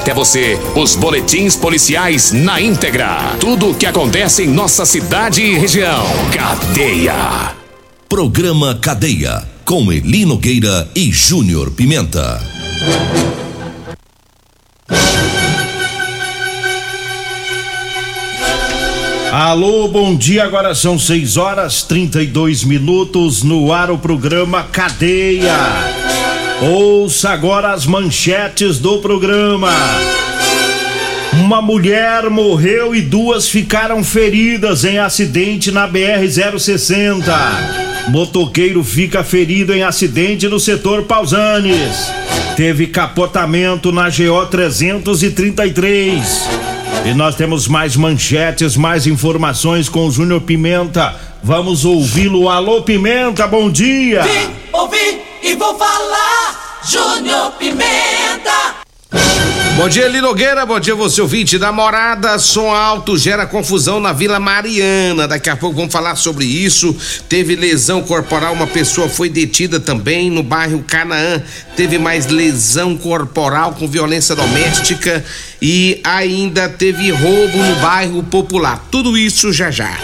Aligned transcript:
até 0.00 0.14
você 0.14 0.58
os 0.74 0.96
boletins 0.96 1.54
policiais 1.54 2.32
na 2.32 2.58
íntegra. 2.58 3.36
Tudo 3.38 3.70
o 3.70 3.74
que 3.74 3.84
acontece 3.84 4.44
em 4.44 4.46
nossa 4.46 4.86
cidade 4.86 5.42
e 5.42 5.58
região. 5.58 6.06
Cadeia. 6.32 7.54
Programa 8.08 8.74
Cadeia. 8.74 9.46
Com 9.62 9.92
Elino 9.92 10.38
Gueira 10.38 10.88
e 10.96 11.12
Júnior 11.12 11.70
Pimenta. 11.72 12.40
Alô, 19.30 19.86
bom 19.86 20.16
dia. 20.16 20.44
Agora 20.44 20.74
são 20.74 20.98
6 20.98 21.36
horas 21.36 21.82
32 21.82 22.64
minutos 22.64 23.42
no 23.42 23.70
ar 23.70 23.90
o 23.90 23.98
programa 23.98 24.62
Cadeia. 24.64 26.29
Ouça 26.62 27.30
agora 27.30 27.72
as 27.72 27.86
manchetes 27.86 28.78
do 28.78 28.98
programa. 28.98 29.72
Uma 31.32 31.62
mulher 31.62 32.28
morreu 32.28 32.94
e 32.94 33.00
duas 33.00 33.48
ficaram 33.48 34.04
feridas 34.04 34.84
em 34.84 34.98
acidente 34.98 35.70
na 35.70 35.88
BR-060. 35.88 37.24
Motoqueiro 38.08 38.84
fica 38.84 39.24
ferido 39.24 39.72
em 39.72 39.82
acidente 39.82 40.48
no 40.48 40.60
setor 40.60 41.04
Pausanes. 41.04 42.12
Teve 42.56 42.88
capotamento 42.88 43.90
na 43.90 44.10
GO 44.10 44.44
333. 44.50 46.46
E 47.06 47.14
nós 47.14 47.36
temos 47.36 47.66
mais 47.68 47.96
manchetes, 47.96 48.76
mais 48.76 49.06
informações 49.06 49.88
com 49.88 50.06
o 50.06 50.10
Júnior 50.10 50.42
Pimenta. 50.42 51.14
Vamos 51.42 51.86
ouvi-lo. 51.86 52.50
Alô, 52.50 52.82
Pimenta, 52.82 53.46
bom 53.46 53.70
dia! 53.70 54.22
Vim, 54.24 54.50
ouvi 54.74 55.29
e 55.42 55.54
vou 55.54 55.76
falar, 55.76 56.80
Júnior 56.84 57.52
Pimenta! 57.52 58.80
Bom 59.76 59.88
dia, 59.88 60.08
Linogueira. 60.08 60.66
Bom 60.66 60.78
dia, 60.78 60.94
você 60.94 61.22
ouvinte 61.22 61.56
da 61.56 61.72
morada. 61.72 62.38
Som 62.38 62.70
alto 62.70 63.16
gera 63.16 63.46
confusão 63.46 63.98
na 63.98 64.12
Vila 64.12 64.38
Mariana. 64.38 65.26
Daqui 65.26 65.48
a 65.48 65.56
pouco 65.56 65.74
vamos 65.74 65.90
falar 65.90 66.16
sobre 66.16 66.44
isso. 66.44 66.94
Teve 67.30 67.56
lesão 67.56 68.02
corporal, 68.02 68.52
uma 68.52 68.66
pessoa 68.66 69.08
foi 69.08 69.30
detida 69.30 69.80
também 69.80 70.30
no 70.30 70.42
bairro 70.42 70.84
Canaã. 70.86 71.42
Teve 71.76 71.96
mais 71.98 72.26
lesão 72.26 72.94
corporal 72.94 73.72
com 73.72 73.88
violência 73.88 74.36
doméstica 74.36 75.24
e 75.62 75.98
ainda 76.04 76.68
teve 76.68 77.10
roubo 77.10 77.56
no 77.56 77.76
bairro 77.76 78.22
Popular. 78.22 78.84
Tudo 78.90 79.16
isso 79.16 79.50
já 79.50 79.70
já. 79.70 79.96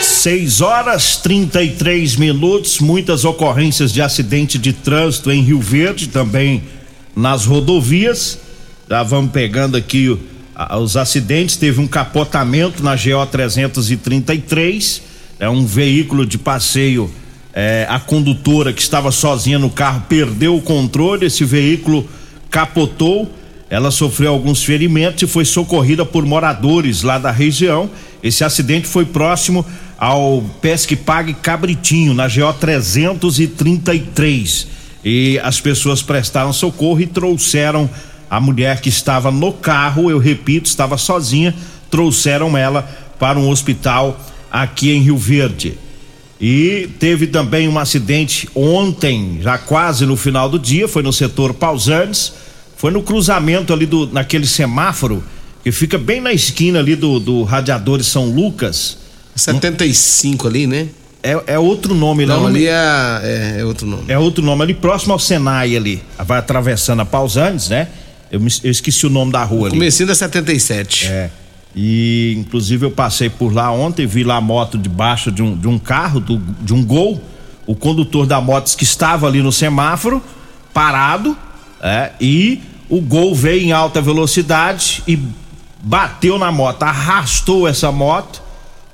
6 0.00 0.60
horas 0.60 1.16
33 1.16 2.16
minutos, 2.16 2.80
muitas 2.80 3.24
ocorrências 3.24 3.92
de 3.92 4.02
acidente 4.02 4.58
de 4.58 4.72
trânsito 4.72 5.30
em 5.30 5.42
Rio 5.42 5.60
Verde, 5.60 6.08
também 6.08 6.62
nas 7.14 7.44
rodovias. 7.44 8.38
Já 8.88 9.02
vamos 9.02 9.30
pegando 9.32 9.76
aqui 9.76 10.18
os 10.80 10.96
acidentes. 10.96 11.56
Teve 11.56 11.80
um 11.80 11.86
capotamento 11.86 12.82
na 12.82 12.96
GO 12.96 13.26
333. 13.30 15.02
É 15.38 15.48
um 15.48 15.64
veículo 15.64 16.26
de 16.26 16.38
passeio. 16.38 17.10
É, 17.52 17.86
a 17.88 18.00
condutora 18.00 18.72
que 18.72 18.82
estava 18.82 19.12
sozinha 19.12 19.58
no 19.58 19.70
carro 19.70 20.04
perdeu 20.08 20.56
o 20.56 20.62
controle. 20.62 21.26
Esse 21.26 21.44
veículo 21.44 22.08
capotou. 22.50 23.30
Ela 23.70 23.90
sofreu 23.90 24.30
alguns 24.30 24.62
ferimentos 24.62 25.22
e 25.22 25.26
foi 25.26 25.44
socorrida 25.44 26.04
por 26.04 26.24
moradores 26.24 27.02
lá 27.02 27.18
da 27.18 27.30
região. 27.30 27.90
Esse 28.22 28.44
acidente 28.44 28.86
foi 28.86 29.04
próximo 29.04 29.64
ao 30.04 30.44
Pesque 30.60 30.94
Pague 30.94 31.32
Cabritinho, 31.32 32.12
na 32.12 32.28
GO 32.28 32.52
333. 32.60 34.66
E 35.02 35.40
as 35.42 35.62
pessoas 35.62 36.02
prestaram 36.02 36.52
socorro 36.52 37.00
e 37.00 37.06
trouxeram 37.06 37.88
a 38.28 38.38
mulher 38.38 38.82
que 38.82 38.90
estava 38.90 39.30
no 39.30 39.50
carro, 39.50 40.10
eu 40.10 40.18
repito, 40.18 40.68
estava 40.68 40.98
sozinha, 40.98 41.54
trouxeram 41.90 42.54
ela 42.54 42.82
para 43.18 43.38
um 43.38 43.48
hospital 43.48 44.20
aqui 44.50 44.90
em 44.90 45.00
Rio 45.00 45.16
Verde. 45.16 45.78
E 46.38 46.90
teve 46.98 47.26
também 47.26 47.66
um 47.66 47.78
acidente 47.78 48.46
ontem, 48.54 49.38
já 49.40 49.56
quase 49.56 50.04
no 50.04 50.18
final 50.18 50.50
do 50.50 50.58
dia, 50.58 50.86
foi 50.86 51.02
no 51.02 51.14
setor 51.14 51.54
Pausantes, 51.54 52.30
foi 52.76 52.90
no 52.90 53.02
cruzamento 53.02 53.72
ali 53.72 53.86
do 53.86 54.06
naquele 54.08 54.46
semáforo 54.46 55.24
que 55.62 55.72
fica 55.72 55.96
bem 55.96 56.20
na 56.20 56.34
esquina 56.34 56.80
ali 56.80 56.94
do, 56.94 57.18
do 57.18 57.42
radiador 57.42 57.96
de 57.96 58.04
São 58.04 58.26
Lucas. 58.26 59.02
75 59.36 60.46
ali, 60.48 60.66
né? 60.66 60.88
É, 61.22 61.54
é 61.54 61.58
outro 61.58 61.94
nome 61.94 62.26
Não, 62.26 62.42
lá. 62.42 62.48
ali 62.48 62.66
é, 62.66 62.70
é, 63.22 63.56
é 63.60 63.64
outro 63.64 63.86
nome. 63.86 64.04
É 64.08 64.18
outro 64.18 64.44
nome 64.44 64.62
ali 64.62 64.74
próximo 64.74 65.12
ao 65.14 65.18
Senai 65.18 65.74
ali. 65.76 66.02
Vai 66.18 66.38
atravessando 66.38 67.00
a 67.00 67.04
Pausantes, 67.04 67.68
né? 67.70 67.88
Eu, 68.30 68.40
me- 68.40 68.50
eu 68.62 68.70
esqueci 68.70 69.06
o 69.06 69.10
nome 69.10 69.32
da 69.32 69.42
rua 69.42 69.68
ali. 69.68 69.70
Comecinho 69.70 70.06
da 70.08 70.14
77. 70.14 71.06
É. 71.06 71.30
E 71.74 72.34
inclusive 72.38 72.84
eu 72.86 72.90
passei 72.90 73.28
por 73.30 73.52
lá 73.54 73.70
ontem, 73.72 74.06
vi 74.06 74.22
lá 74.22 74.36
a 74.36 74.40
moto 74.40 74.76
debaixo 74.76 75.32
de 75.32 75.42
um, 75.42 75.56
de 75.56 75.66
um 75.66 75.78
carro, 75.78 76.20
do- 76.20 76.38
de 76.60 76.74
um 76.74 76.84
gol. 76.84 77.20
O 77.66 77.74
condutor 77.74 78.26
da 78.26 78.40
moto 78.40 78.76
que 78.76 78.84
estava 78.84 79.26
ali 79.26 79.40
no 79.42 79.50
semáforo, 79.50 80.22
parado, 80.74 81.34
é, 81.82 82.10
e 82.20 82.60
o 82.90 83.00
gol 83.00 83.34
veio 83.34 83.62
em 83.62 83.72
alta 83.72 84.02
velocidade 84.02 85.02
e 85.08 85.18
bateu 85.82 86.38
na 86.38 86.52
moto, 86.52 86.82
arrastou 86.82 87.66
essa 87.66 87.90
moto. 87.90 88.42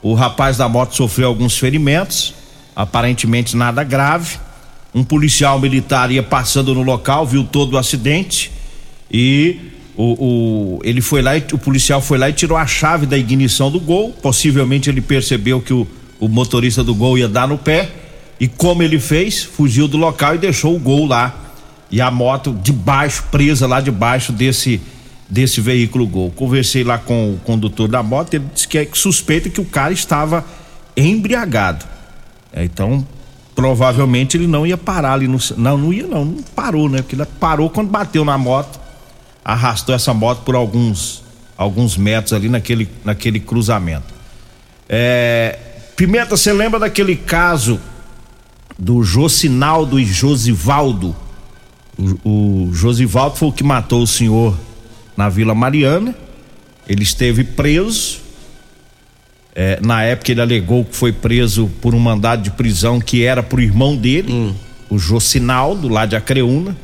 O 0.03 0.15
rapaz 0.15 0.56
da 0.56 0.69
moto 0.69 0.97
sofreu 0.97 1.28
alguns 1.28 1.59
ferimentos, 1.59 2.34
aparentemente 2.75 3.56
nada 3.56 3.84
grave. 3.84 4.38
Um 4.94 5.05
policial 5.05 5.59
militar 5.61 6.11
ia 6.11 6.22
passando 6.22 6.75
no 6.75 6.83
local, 6.83 7.27
viu 7.27 7.44
todo 7.44 7.75
o 7.75 7.78
acidente 7.78 8.50
e 9.10 9.56
o, 9.97 10.05
o- 10.78 10.81
ele 10.83 11.00
foi 11.00 11.21
lá 11.22 11.33
o 11.53 11.59
policial 11.59 12.00
foi 12.00 12.16
lá 12.19 12.28
e 12.28 12.33
tirou 12.33 12.56
a 12.56 12.66
chave 12.66 13.06
da 13.06 13.16
ignição 13.19 13.71
do 13.71 13.78
gol. 13.78 14.10
Possivelmente 14.22 14.89
ele 14.89 15.00
percebeu 15.00 15.60
que 15.60 15.72
o, 15.72 15.87
o 16.19 16.28
motorista 16.28 16.83
do 16.83 16.94
gol 16.94 17.19
ia 17.19 17.28
dar 17.28 17.47
no 17.47 17.59
pé 17.59 17.89
e 18.41 18.49
como 18.49 18.83
ele 18.83 18.99
fez, 18.99 19.43
fugiu 19.44 19.87
do 19.87 19.97
local 19.99 20.34
e 20.34 20.39
deixou 20.39 20.75
o 20.75 20.78
gol 20.78 21.06
lá 21.06 21.53
e 21.91 22.00
a 22.00 22.10
moto 22.10 22.56
debaixo 22.62 23.25
presa 23.31 23.66
lá 23.66 23.81
debaixo 23.81 24.33
desse 24.33 24.81
desse 25.31 25.61
veículo 25.61 26.07
gol. 26.07 26.31
Conversei 26.33 26.83
lá 26.83 26.99
com 26.99 27.35
o 27.35 27.39
condutor 27.39 27.89
da 27.89 28.03
moto, 28.03 28.35
ele 28.35 28.45
disse 28.53 28.67
que 28.67 28.77
é 28.77 28.89
suspeita 28.93 29.49
que 29.49 29.61
o 29.61 29.65
cara 29.65 29.93
estava 29.93 30.45
embriagado. 30.97 31.85
É, 32.53 32.65
então, 32.65 33.07
provavelmente 33.55 34.37
ele 34.37 34.49
não 34.49 34.67
ia 34.67 34.77
parar 34.77 35.13
ali 35.13 35.29
no. 35.29 35.39
Não, 35.57 35.79
não 35.79 35.93
ia 35.93 36.07
não, 36.07 36.25
não 36.25 36.43
parou, 36.43 36.89
né? 36.89 37.01
Porque 37.01 37.15
ele 37.15 37.25
parou 37.39 37.71
quando 37.71 37.89
bateu 37.89 38.25
na 38.25 38.37
moto, 38.37 38.81
arrastou 39.45 39.95
essa 39.95 40.13
moto 40.13 40.43
por 40.43 40.57
alguns 40.57 41.23
alguns 41.57 41.95
metros 41.95 42.33
ali 42.33 42.49
naquele, 42.49 42.89
naquele 43.05 43.39
cruzamento. 43.39 44.15
É, 44.89 45.59
Pimenta, 45.95 46.35
você 46.35 46.55
lembra 46.55 46.81
daquele 46.81 47.15
caso 47.15 47.79
do 48.79 49.03
Jocinaldo 49.03 50.01
e 50.01 50.07
Josivaldo? 50.07 51.15
O, 52.25 52.67
o 52.67 52.73
Josivaldo 52.73 53.37
foi 53.37 53.49
o 53.49 53.53
que 53.53 53.63
matou 53.63 54.03
o 54.03 54.07
senhor 54.07 54.57
na 55.21 55.28
Vila 55.28 55.55
Mariana. 55.55 56.15
Ele 56.89 57.03
esteve 57.03 57.45
preso. 57.45 58.21
É, 59.55 59.78
na 59.83 60.03
época 60.03 60.33
ele 60.33 60.41
alegou 60.41 60.83
que 60.83 60.97
foi 60.97 61.13
preso 61.13 61.71
por 61.83 61.95
um 61.95 61.99
mandado 61.99 62.43
de 62.43 62.51
prisão 62.51 62.99
que 62.99 63.22
era 63.22 63.43
pro 63.43 63.61
irmão 63.61 63.95
dele, 63.95 64.55
o 64.89 64.99
Jocinaldo, 64.99 65.89
lá 65.89 66.07
de 66.07 66.17
Acreúna. 66.17 66.75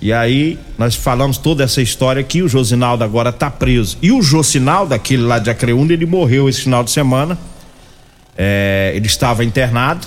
E 0.00 0.12
aí 0.12 0.58
nós 0.78 0.94
falamos 0.94 1.38
toda 1.38 1.64
essa 1.64 1.82
história 1.82 2.20
aqui, 2.20 2.40
o 2.40 2.48
Josinaldo 2.48 3.02
agora 3.02 3.32
tá 3.32 3.50
preso. 3.50 3.98
E 4.00 4.12
o 4.12 4.22
Jocinaldo, 4.22 4.94
aquele 4.94 5.22
lá 5.22 5.40
de 5.40 5.50
Acreúna, 5.50 5.92
ele 5.92 6.06
morreu 6.06 6.48
esse 6.48 6.60
final 6.60 6.84
de 6.84 6.92
semana. 6.92 7.36
É, 8.38 8.92
ele 8.94 9.06
estava 9.06 9.44
internado. 9.44 10.06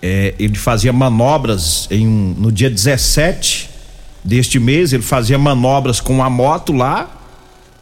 É, 0.00 0.34
ele 0.38 0.56
fazia 0.56 0.92
manobras 0.92 1.86
em, 1.90 2.06
no 2.06 2.50
dia 2.50 2.70
17 2.70 3.75
deste 4.26 4.58
mês, 4.58 4.92
ele 4.92 5.02
fazia 5.02 5.38
manobras 5.38 6.00
com 6.00 6.22
a 6.22 6.28
moto 6.28 6.72
lá 6.72 7.16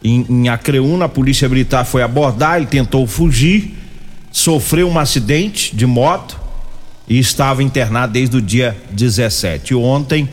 em, 0.05 0.25
em 0.29 0.49
Acreúna, 0.49 1.05
a 1.05 1.09
polícia 1.09 1.49
militar 1.49 1.83
foi 1.83 2.03
abordar, 2.03 2.57
ele 2.57 2.67
tentou 2.67 3.07
fugir, 3.07 3.75
sofreu 4.31 4.87
um 4.87 4.99
acidente 4.99 5.75
de 5.75 5.87
moto 5.87 6.39
e 7.09 7.17
estava 7.17 7.63
internado 7.63 8.13
desde 8.13 8.37
o 8.37 8.41
dia 8.41 8.77
17. 8.91 9.73
E 9.73 9.75
ontem 9.75 10.29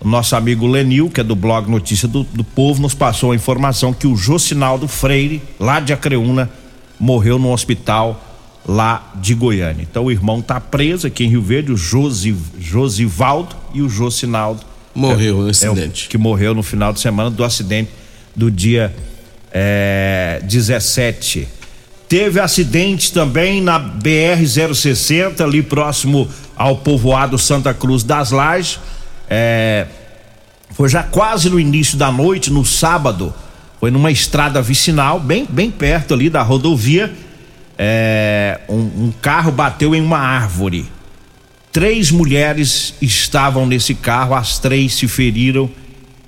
O 0.00 0.06
nosso 0.06 0.36
amigo 0.36 0.64
Lenil, 0.64 1.10
que 1.10 1.20
é 1.20 1.24
do 1.24 1.34
blog 1.34 1.68
Notícia 1.68 2.06
do, 2.06 2.22
do 2.22 2.44
Povo, 2.44 2.80
nos 2.80 2.94
passou 2.94 3.32
a 3.32 3.34
informação 3.34 3.92
que 3.92 4.06
o 4.06 4.14
Jocinaldo 4.14 4.86
Freire, 4.86 5.42
lá 5.58 5.80
de 5.80 5.92
Acreúna, 5.92 6.48
morreu 7.00 7.36
no 7.36 7.52
hospital 7.52 8.22
lá 8.64 9.10
de 9.16 9.34
Goiânia. 9.34 9.82
Então 9.82 10.04
o 10.04 10.12
irmão 10.12 10.40
tá 10.40 10.60
preso 10.60 11.08
aqui 11.08 11.24
em 11.24 11.30
Rio 11.30 11.42
Verde, 11.42 11.72
o 11.72 11.76
Josi, 11.76 12.36
Josivaldo 12.60 13.56
e 13.74 13.82
o 13.82 13.88
Jocinaldo. 13.88 14.64
Morreu 14.98 15.40
é, 15.40 15.42
no 15.42 15.48
acidente. 15.50 16.04
É 16.04 16.06
o, 16.06 16.10
que 16.10 16.18
morreu 16.18 16.54
no 16.54 16.62
final 16.62 16.92
de 16.92 17.00
semana 17.00 17.30
do 17.30 17.44
acidente 17.44 17.90
do 18.34 18.50
dia 18.50 18.94
é, 19.52 20.40
17. 20.44 21.48
Teve 22.08 22.40
acidente 22.40 23.12
também 23.12 23.60
na 23.60 23.78
BR-060, 23.78 25.40
ali 25.40 25.62
próximo 25.62 26.28
ao 26.56 26.76
povoado 26.76 27.38
Santa 27.38 27.74
Cruz 27.74 28.02
das 28.02 28.30
Lajes. 28.30 28.80
É, 29.28 29.86
foi 30.70 30.88
já 30.88 31.02
quase 31.02 31.50
no 31.50 31.60
início 31.60 31.96
da 31.98 32.10
noite, 32.10 32.52
no 32.52 32.64
sábado. 32.64 33.34
Foi 33.78 33.90
numa 33.90 34.10
estrada 34.10 34.60
vicinal, 34.60 35.20
bem, 35.20 35.46
bem 35.48 35.70
perto 35.70 36.14
ali 36.14 36.28
da 36.28 36.42
rodovia 36.42 37.12
é, 37.78 38.58
um, 38.68 38.76
um 38.76 39.12
carro 39.22 39.52
bateu 39.52 39.94
em 39.94 40.02
uma 40.02 40.18
árvore. 40.18 40.90
Três 41.78 42.10
mulheres 42.10 42.92
estavam 43.00 43.64
nesse 43.64 43.94
carro, 43.94 44.34
as 44.34 44.58
três 44.58 44.94
se 44.94 45.06
feriram 45.06 45.70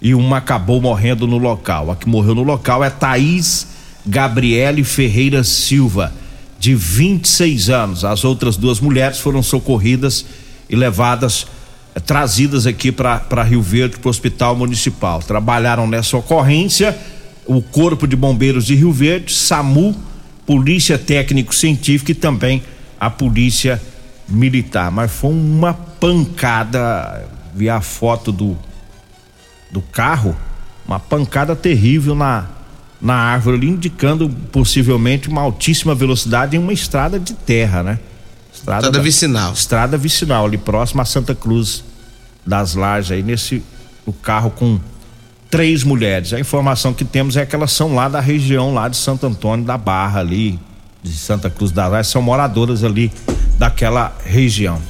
e 0.00 0.14
uma 0.14 0.36
acabou 0.36 0.80
morrendo 0.80 1.26
no 1.26 1.38
local. 1.38 1.90
A 1.90 1.96
que 1.96 2.08
morreu 2.08 2.36
no 2.36 2.44
local 2.44 2.84
é 2.84 2.88
Thaís 2.88 3.66
Gabriele 4.06 4.84
Ferreira 4.84 5.42
Silva, 5.42 6.14
de 6.56 6.72
26 6.76 7.68
anos. 7.68 8.04
As 8.04 8.24
outras 8.24 8.56
duas 8.56 8.78
mulheres 8.78 9.18
foram 9.18 9.42
socorridas 9.42 10.24
e 10.68 10.76
levadas, 10.76 11.48
eh, 11.96 11.98
trazidas 11.98 12.64
aqui 12.64 12.92
para 12.92 13.42
Rio 13.42 13.60
Verde, 13.60 13.98
para 13.98 14.06
o 14.06 14.10
Hospital 14.10 14.54
Municipal. 14.54 15.18
Trabalharam 15.20 15.88
nessa 15.88 16.16
ocorrência 16.16 16.96
o 17.44 17.60
Corpo 17.60 18.06
de 18.06 18.14
Bombeiros 18.14 18.64
de 18.64 18.76
Rio 18.76 18.92
Verde, 18.92 19.32
SAMU 19.32 19.96
polícia 20.46 20.96
técnico-científica 20.96 22.12
e 22.12 22.14
também 22.14 22.62
a 23.00 23.10
polícia 23.10 23.82
militar. 24.30 24.90
Mas 24.90 25.10
foi 25.10 25.30
uma 25.30 25.74
pancada, 25.74 27.28
vi 27.54 27.68
a 27.68 27.80
foto 27.80 28.30
do, 28.30 28.56
do 29.70 29.80
carro, 29.80 30.36
uma 30.86 30.98
pancada 30.98 31.54
terrível 31.54 32.14
na, 32.14 32.46
na 33.00 33.14
árvore 33.14 33.56
ali, 33.56 33.68
indicando 33.68 34.28
possivelmente 34.52 35.28
uma 35.28 35.42
altíssima 35.42 35.94
velocidade 35.94 36.56
em 36.56 36.58
uma 36.58 36.72
estrada 36.72 37.18
de 37.18 37.34
terra, 37.34 37.82
né? 37.82 37.98
Estrada, 38.52 38.86
estrada 38.86 39.02
vicinal. 39.02 39.52
Estrada 39.52 39.98
vicinal, 39.98 40.44
ali 40.46 40.58
próximo 40.58 41.00
a 41.00 41.04
Santa 41.04 41.34
Cruz 41.34 41.84
das 42.44 42.74
Lajes, 42.74 43.12
aí 43.12 43.22
nesse 43.22 43.62
o 44.06 44.12
carro 44.12 44.50
com 44.50 44.80
três 45.50 45.84
mulheres. 45.84 46.32
A 46.32 46.40
informação 46.40 46.92
que 46.92 47.04
temos 47.04 47.36
é 47.36 47.44
que 47.44 47.54
elas 47.54 47.72
são 47.72 47.94
lá 47.94 48.08
da 48.08 48.20
região, 48.20 48.72
lá 48.72 48.88
de 48.88 48.96
Santo 48.96 49.26
Antônio 49.26 49.64
da 49.64 49.76
Barra, 49.76 50.20
ali, 50.20 50.58
de 51.02 51.12
Santa 51.12 51.48
Cruz 51.50 51.72
da 51.72 51.86
Laje, 51.86 52.10
são 52.10 52.22
moradoras 52.22 52.84
ali 52.84 53.10
daquela 53.60 54.16
região. 54.24 54.80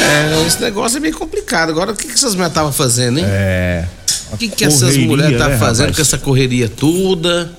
É, 0.00 0.46
esse 0.48 0.60
negócio 0.60 0.96
é 0.96 1.00
meio 1.00 1.16
complicado. 1.16 1.70
Agora, 1.70 1.92
o 1.92 1.96
que, 1.96 2.08
que 2.08 2.14
essas 2.14 2.34
mulheres 2.34 2.50
estavam 2.50 2.72
fazendo, 2.72 3.20
hein? 3.20 3.24
É. 3.24 3.84
O 4.32 4.36
que, 4.36 4.48
que 4.48 4.64
essas 4.64 4.96
mulheres 4.96 5.34
estavam 5.34 5.52
né, 5.52 5.58
fazendo 5.58 5.86
rapaz? 5.86 5.96
com 5.96 6.02
essa 6.02 6.18
correria 6.18 6.68
toda? 6.68 7.52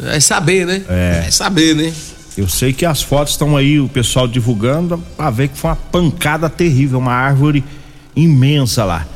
É 0.00 0.18
saber, 0.18 0.66
né? 0.66 0.82
É. 0.88 1.26
é 1.28 1.30
saber, 1.30 1.76
né? 1.76 1.92
Eu 2.36 2.48
sei 2.48 2.72
que 2.72 2.84
as 2.84 3.02
fotos 3.02 3.34
estão 3.34 3.56
aí, 3.56 3.78
o 3.78 3.88
pessoal 3.88 4.26
divulgando, 4.26 4.98
pra 5.16 5.30
ver 5.30 5.46
que 5.46 5.56
foi 5.56 5.70
uma 5.70 5.76
pancada 5.76 6.48
terrível, 6.48 6.98
uma 6.98 7.12
árvore 7.12 7.62
imensa 8.16 8.84
lá. 8.84 9.06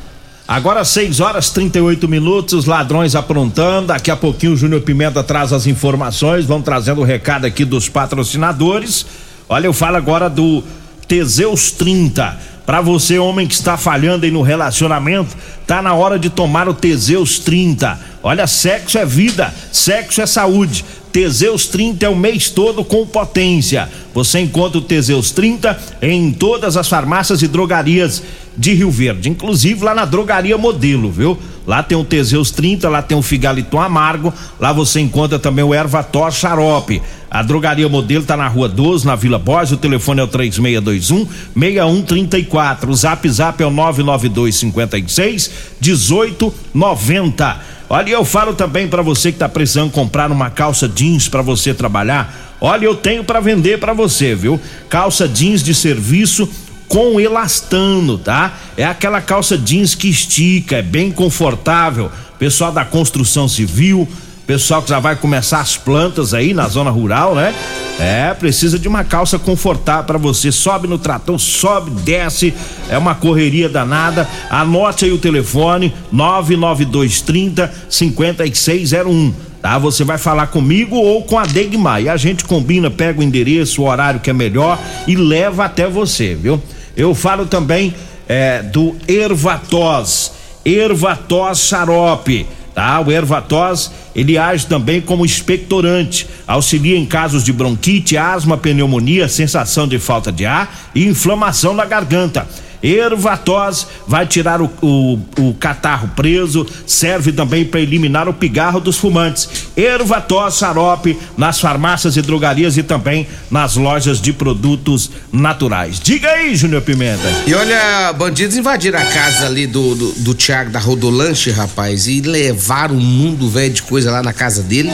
Agora 0.47 0.85
6 0.85 1.19
horas 1.19 1.49
38 1.49 2.07
minutos, 2.07 2.65
ladrões 2.65 3.15
aprontando. 3.15 3.87
Daqui 3.87 4.09
a 4.09 4.15
pouquinho 4.15 4.53
o 4.53 4.57
Júnior 4.57 4.79
Pimenta 4.81 5.21
traz 5.23 5.51
as 5.51 5.67
informações. 5.67 6.45
Vão 6.45 6.61
trazendo 6.61 7.01
o 7.01 7.03
recado 7.03 7.45
aqui 7.45 7.65
dos 7.65 7.89
patrocinadores. 7.89 9.05
Olha, 9.47 9.67
eu 9.67 9.73
falo 9.73 9.97
agora 9.97 10.29
do 10.29 10.63
Teseus 11.07 11.71
30. 11.71 12.55
Para 12.65 12.81
você, 12.81 13.19
homem 13.19 13.47
que 13.47 13.53
está 13.53 13.77
falhando 13.77 14.25
aí 14.25 14.31
no 14.31 14.41
relacionamento, 14.41 15.35
tá 15.67 15.83
na 15.83 15.93
hora 15.93 16.17
de 16.17 16.31
tomar 16.31 16.67
o 16.67 16.73
Teseus 16.73 17.37
30. 17.37 17.99
Olha, 18.23 18.47
sexo 18.47 18.97
é 18.97 19.05
vida, 19.05 19.53
sexo 19.71 20.21
é 20.21 20.25
saúde. 20.25 20.83
Teseus 21.15 21.65
30 21.67 22.05
é 22.05 22.09
o 22.09 22.15
mês 22.15 22.49
todo 22.49 22.83
com 22.83 23.07
potência. 23.07 23.87
Você 24.13 24.41
encontra 24.41 24.79
o 24.79 24.81
Teseus 24.81 25.31
30 25.31 25.79
em 26.01 26.33
todas 26.33 26.75
as 26.75 26.89
farmácias 26.89 27.41
e 27.41 27.47
drogarias 27.47 28.21
de 28.57 28.73
Rio 28.73 28.91
Verde, 28.91 29.29
inclusive 29.29 29.81
lá 29.81 29.95
na 29.95 30.03
drogaria 30.03 30.57
modelo, 30.57 31.09
viu? 31.09 31.39
Lá 31.65 31.81
tem 31.81 31.97
o 31.97 32.03
Teseus 32.03 32.51
30, 32.51 32.89
lá 32.89 33.01
tem 33.01 33.17
o 33.17 33.21
Figaliton 33.21 33.79
Amargo, 33.79 34.33
lá 34.59 34.73
você 34.73 34.99
encontra 34.99 35.39
também 35.39 35.63
o 35.63 35.73
Ervator 35.73 36.33
Xarope. 36.33 37.01
A 37.31 37.41
drogaria 37.41 37.87
modelo 37.87 38.23
está 38.23 38.35
na 38.35 38.49
rua 38.49 38.67
12, 38.67 39.05
na 39.05 39.15
Vila 39.15 39.39
Borges, 39.39 39.71
o 39.71 39.77
telefone 39.77 40.19
é 40.19 40.23
o 40.23 40.27
3621 40.27 41.27
6134. 41.57 42.91
O 42.91 42.93
zap 42.93 43.29
zap 43.29 43.63
é 43.63 43.65
o 43.65 43.71
992 43.71 44.53
56 44.53 45.51
1890. 45.81 47.74
Olha, 47.87 48.09
eu 48.09 48.25
falo 48.25 48.53
também 48.53 48.87
para 48.87 49.01
você 49.01 49.31
que 49.31 49.35
está 49.35 49.47
precisando 49.47 49.91
comprar 49.91 50.31
uma 50.31 50.49
calça 50.49 50.87
jeans 50.87 51.27
para 51.27 51.41
você 51.41 51.73
trabalhar. 51.73 52.55
Olha, 52.59 52.85
eu 52.85 52.95
tenho 52.95 53.23
para 53.23 53.39
vender 53.39 53.79
para 53.79 53.93
você, 53.93 54.33
viu? 54.33 54.59
Calça 54.89 55.27
jeans 55.27 55.61
de 55.61 55.75
serviço 55.75 56.49
com 56.87 57.19
elastano, 57.19 58.17
tá? 58.17 58.57
É 58.75 58.85
aquela 58.85 59.21
calça 59.21 59.57
jeans 59.57 59.93
que 59.93 60.09
estica, 60.09 60.77
é 60.77 60.81
bem 60.81 61.11
confortável. 61.11 62.11
Pessoal 62.39 62.71
da 62.71 62.83
construção 62.83 63.47
civil, 63.47 64.07
pessoal 64.45 64.81
que 64.81 64.89
já 64.89 64.99
vai 64.99 65.15
começar 65.15 65.59
as 65.59 65.75
plantas 65.75 66.33
aí 66.33 66.53
na 66.53 66.67
zona 66.67 66.89
rural, 66.89 67.35
né? 67.35 67.53
É, 67.99 68.33
precisa 68.33 68.77
de 68.77 68.87
uma 68.87 69.03
calça 69.03 69.39
confortável 69.39 70.03
para 70.03 70.17
você. 70.17 70.51
Sobe 70.51 70.87
no 70.87 70.97
trator, 70.97 71.39
sobe, 71.39 71.91
desce, 72.01 72.53
é 72.89 72.97
uma 72.97 73.15
correria 73.15 73.69
danada. 73.69 74.27
Anote 74.49 75.05
aí 75.05 75.11
o 75.11 75.17
telefone 75.17 75.93
99230 76.11 77.73
5601 77.89 79.33
tá? 79.65 79.79
Você 79.79 80.03
vai 80.03 80.19
falar 80.19 80.47
comigo 80.47 80.95
ou 80.95 81.23
com 81.23 81.39
a 81.39 81.45
Degmar 81.47 81.99
e 81.99 82.07
a 82.07 82.15
gente 82.17 82.43
combina, 82.45 82.91
pega 82.91 83.19
o 83.19 83.23
endereço, 83.23 83.81
o 83.81 83.87
horário 83.87 84.19
que 84.19 84.29
é 84.29 84.33
melhor 84.33 84.77
e 85.07 85.15
leva 85.15 85.65
até 85.65 85.87
você, 85.87 86.35
viu? 86.35 86.61
Eu 86.95 87.15
falo 87.15 87.47
também 87.47 87.91
é, 88.27 88.61
do 88.61 88.95
Ervatós, 89.07 90.33
Ervatós 90.63 91.61
xarope, 91.61 92.45
tá? 92.75 92.99
O 92.99 93.09
Ervatós, 93.09 93.89
ele 94.13 94.37
age 94.37 94.67
também 94.67 94.99
como 94.99 95.25
expectorante, 95.25 96.27
auxilia 96.45 96.97
em 96.97 97.05
casos 97.05 97.43
de 97.43 97.53
bronquite, 97.53 98.17
asma, 98.17 98.57
pneumonia, 98.57 99.29
sensação 99.29 99.87
de 99.87 99.97
falta 99.97 100.31
de 100.31 100.45
ar 100.45 100.91
e 100.93 101.05
inflamação 101.05 101.73
na 101.73 101.85
garganta. 101.85 102.45
Ervatós 102.85 103.87
vai 104.07 104.27
tirar 104.27 104.61
o, 104.61 104.69
o, 104.79 105.19
o 105.39 105.53
catarro 105.55 106.09
preso, 106.15 106.67
serve 106.85 107.31
também 107.31 107.65
para 107.65 107.79
eliminar 107.79 108.29
o 108.29 108.33
pigarro 108.33 108.79
dos 108.79 108.97
fumantes. 108.97 109.49
Ervatós 109.75 110.57
xarope 110.57 111.17
nas 111.35 111.59
farmácias 111.59 112.15
e 112.15 112.21
drogarias 112.21 112.77
e 112.77 112.83
também 112.83 113.27
nas 113.49 113.75
lojas 113.75 114.21
de 114.21 114.31
produtos 114.31 115.09
naturais. 115.33 115.99
Diga 115.99 116.29
aí, 116.29 116.55
Júnior 116.55 116.83
Pimenta. 116.83 117.27
E 117.47 117.55
olha, 117.55 118.13
bandidos 118.13 118.55
invadiram 118.55 118.99
a 118.99 119.05
casa 119.05 119.47
ali 119.47 119.65
do, 119.65 119.95
do, 119.95 120.11
do 120.11 120.33
Thiago 120.35 120.69
da 120.69 120.79
Rodolanche, 120.79 121.49
rapaz, 121.49 122.07
e 122.07 122.21
levaram 122.21 122.95
um 122.95 122.99
mundo 122.99 123.49
velho 123.49 123.73
de 123.73 123.81
coisa 123.81 124.11
lá 124.11 124.21
na 124.21 124.31
casa 124.31 124.61
dele. 124.61 124.91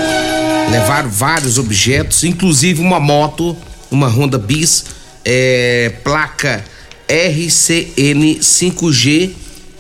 Levaram 0.72 1.10
vários 1.10 1.58
objetos, 1.58 2.24
inclusive 2.24 2.82
uma 2.82 3.02
moto, 3.02 3.58
uma 3.92 4.08
Honda 4.08 4.38
Bis, 4.38 4.86
é, 5.26 5.92
placa 6.04 6.64
RCN 7.12 8.40
5G 8.40 9.32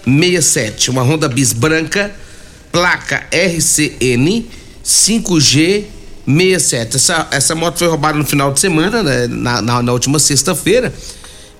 67, 0.03 0.89
uma 0.89 1.01
Honda 1.01 1.29
Bis 1.29 1.53
branca, 1.53 2.11
placa 2.73 3.25
RCN 3.31 4.45
5G 4.83 5.85
67. 6.27 6.95
Essa, 6.97 7.27
essa 7.31 7.55
moto 7.55 7.77
foi 7.79 7.87
roubada 7.87 8.17
no 8.17 8.25
final 8.25 8.51
de 8.51 8.59
semana, 8.59 9.01
né, 9.01 9.27
na, 9.27 9.61
na, 9.61 9.81
na, 9.81 9.93
última 9.93 10.19
sexta-feira. 10.19 10.93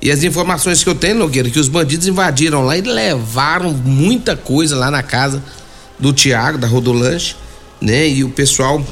E 0.02 0.12
as 0.12 0.24
informações 0.24 0.84
que 0.84 0.90
eu 0.90 0.96
tenho, 0.96 1.16
Nogueira, 1.16 1.50
que 1.50 1.60
os 1.60 1.70
bandidos 1.70 2.08
invadiram 2.08 2.66
lá 2.66 2.78
e 2.78 2.82
levaram 2.82 3.72
muita 3.72 4.36
coisa 4.36 4.76
lá 4.76 4.92
na 4.92 5.04
casa 5.04 5.42
do 5.98 6.12
Tiago, 6.12 6.58
da 6.58 6.68
Rodolanche, 6.68 7.36
né? 7.80 8.10
E 8.10 8.24
o 8.24 8.30
pessoal 8.30 8.86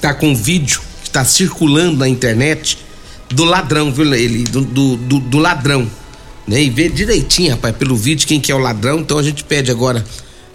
tá 0.00 0.12
com 0.12 0.34
vídeo 0.34 0.80
que 1.04 1.10
tá 1.10 1.24
circulando 1.24 1.98
na 1.98 2.08
internet 2.08 2.78
do 3.34 3.44
ladrão, 3.44 3.92
viu? 3.92 4.14
Ele, 4.14 4.44
do, 4.44 4.60
do, 4.62 4.96
do, 4.96 5.20
do 5.20 5.38
ladrão. 5.38 5.88
Né? 6.46 6.62
E 6.62 6.70
ver 6.70 6.90
direitinho, 6.90 7.52
rapaz, 7.52 7.74
pelo 7.76 7.96
vídeo, 7.96 8.26
quem 8.26 8.40
que 8.40 8.52
é 8.52 8.54
o 8.54 8.58
ladrão. 8.58 8.98
Então 9.00 9.18
a 9.18 9.22
gente 9.22 9.42
pede 9.44 9.70
agora 9.70 10.04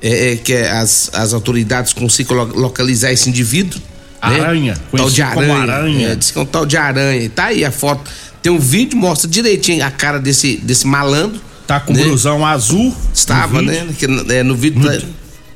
é, 0.02 0.34
é, 0.34 0.36
que 0.38 0.54
as, 0.54 1.10
as 1.14 1.34
autoridades 1.34 1.94
consigam 1.94 2.44
localizar 2.56 3.12
esse 3.12 3.30
indivíduo. 3.30 3.80
Né? 4.22 4.40
Aranha, 4.42 4.74
né? 4.74 4.82
tal 4.98 5.10
de 5.10 5.22
aranha. 5.22 5.56
aranha. 5.56 6.08
É, 6.10 6.16
diz 6.16 6.32
que 6.32 6.38
é 6.38 6.42
um 6.42 6.46
tal 6.46 6.66
de 6.66 6.78
aranha. 6.78 7.30
Tá 7.30 7.46
aí 7.46 7.64
a 7.66 7.72
foto. 7.72 8.10
Tem 8.42 8.52
um 8.52 8.60
vídeo, 8.60 8.98
mostra 8.98 9.30
direitinho 9.30 9.84
a 9.86 9.92
cara 9.92 10.20
desse, 10.20 10.58
desse 10.58 10.86
malandro, 10.88 11.42
Tá 11.68 11.80
com 11.80 11.94
né? 11.94 12.04
blusão 12.04 12.46
azul. 12.46 12.96
Estava, 13.14 13.62
no 13.62 13.72
né? 13.72 13.88
Que, 13.98 14.06
é, 14.06 14.42
no 14.44 14.56
vídeo. 14.56 14.82
tá- 14.82 15.06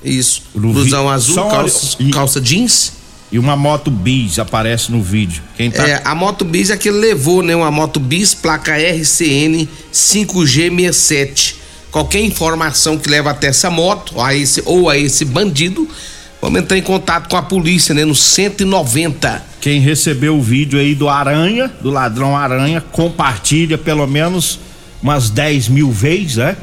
Isso. 0.04 0.44
No 0.54 0.72
Blusão 0.74 1.06
vi- 1.08 1.14
azul, 1.14 1.36
só 1.36 1.50
calça, 1.50 1.98
olha- 2.00 2.12
calça 2.14 2.42
jeans. 2.42 2.94
E 3.34 3.40
uma 3.40 3.56
moto 3.56 3.90
bis 3.90 4.38
aparece 4.38 4.92
no 4.92 5.02
vídeo. 5.02 5.42
Quem 5.58 5.72
tá. 5.72 5.90
É, 5.90 6.00
a 6.06 6.14
moto 6.14 6.46
bis 6.46 6.70
é 6.70 6.78
que 6.78 6.88
ele 6.88 7.00
levou, 7.00 7.42
né? 7.42 7.56
Uma 7.56 7.72
moto 7.72 8.00
bis, 8.00 8.36
placa 8.36 8.78
RCN 8.78 9.68
5G67. 9.92 11.56
Qualquer 11.90 12.22
informação 12.22 12.96
que 12.96 13.10
leva 13.10 13.32
até 13.32 13.48
essa 13.48 13.72
moto, 13.72 14.22
a 14.22 14.36
esse, 14.36 14.62
ou 14.66 14.88
a 14.88 15.00
esse 15.00 15.26
bandido, 15.26 15.90
vamos 16.40 16.62
entrar 16.62 16.78
em 16.78 16.84
contato 16.84 17.28
com 17.28 17.36
a 17.36 17.42
polícia, 17.42 17.96
né? 17.96 18.06
No 18.06 18.14
190. 18.14 19.44
Quem 19.60 19.82
recebeu 19.82 20.38
o 20.38 20.42
vídeo 20.42 20.78
aí 20.78 20.94
do 20.94 21.10
Aranha, 21.10 21.72
do 21.82 21.90
ladrão 21.90 22.38
Aranha, 22.38 22.82
compartilha 22.82 23.80
pelo 23.80 24.06
menos 24.06 24.60
umas 25.02 25.32
10 25.32 25.70
mil 25.70 25.92
vezes, 25.92 26.36
né? 26.36 26.56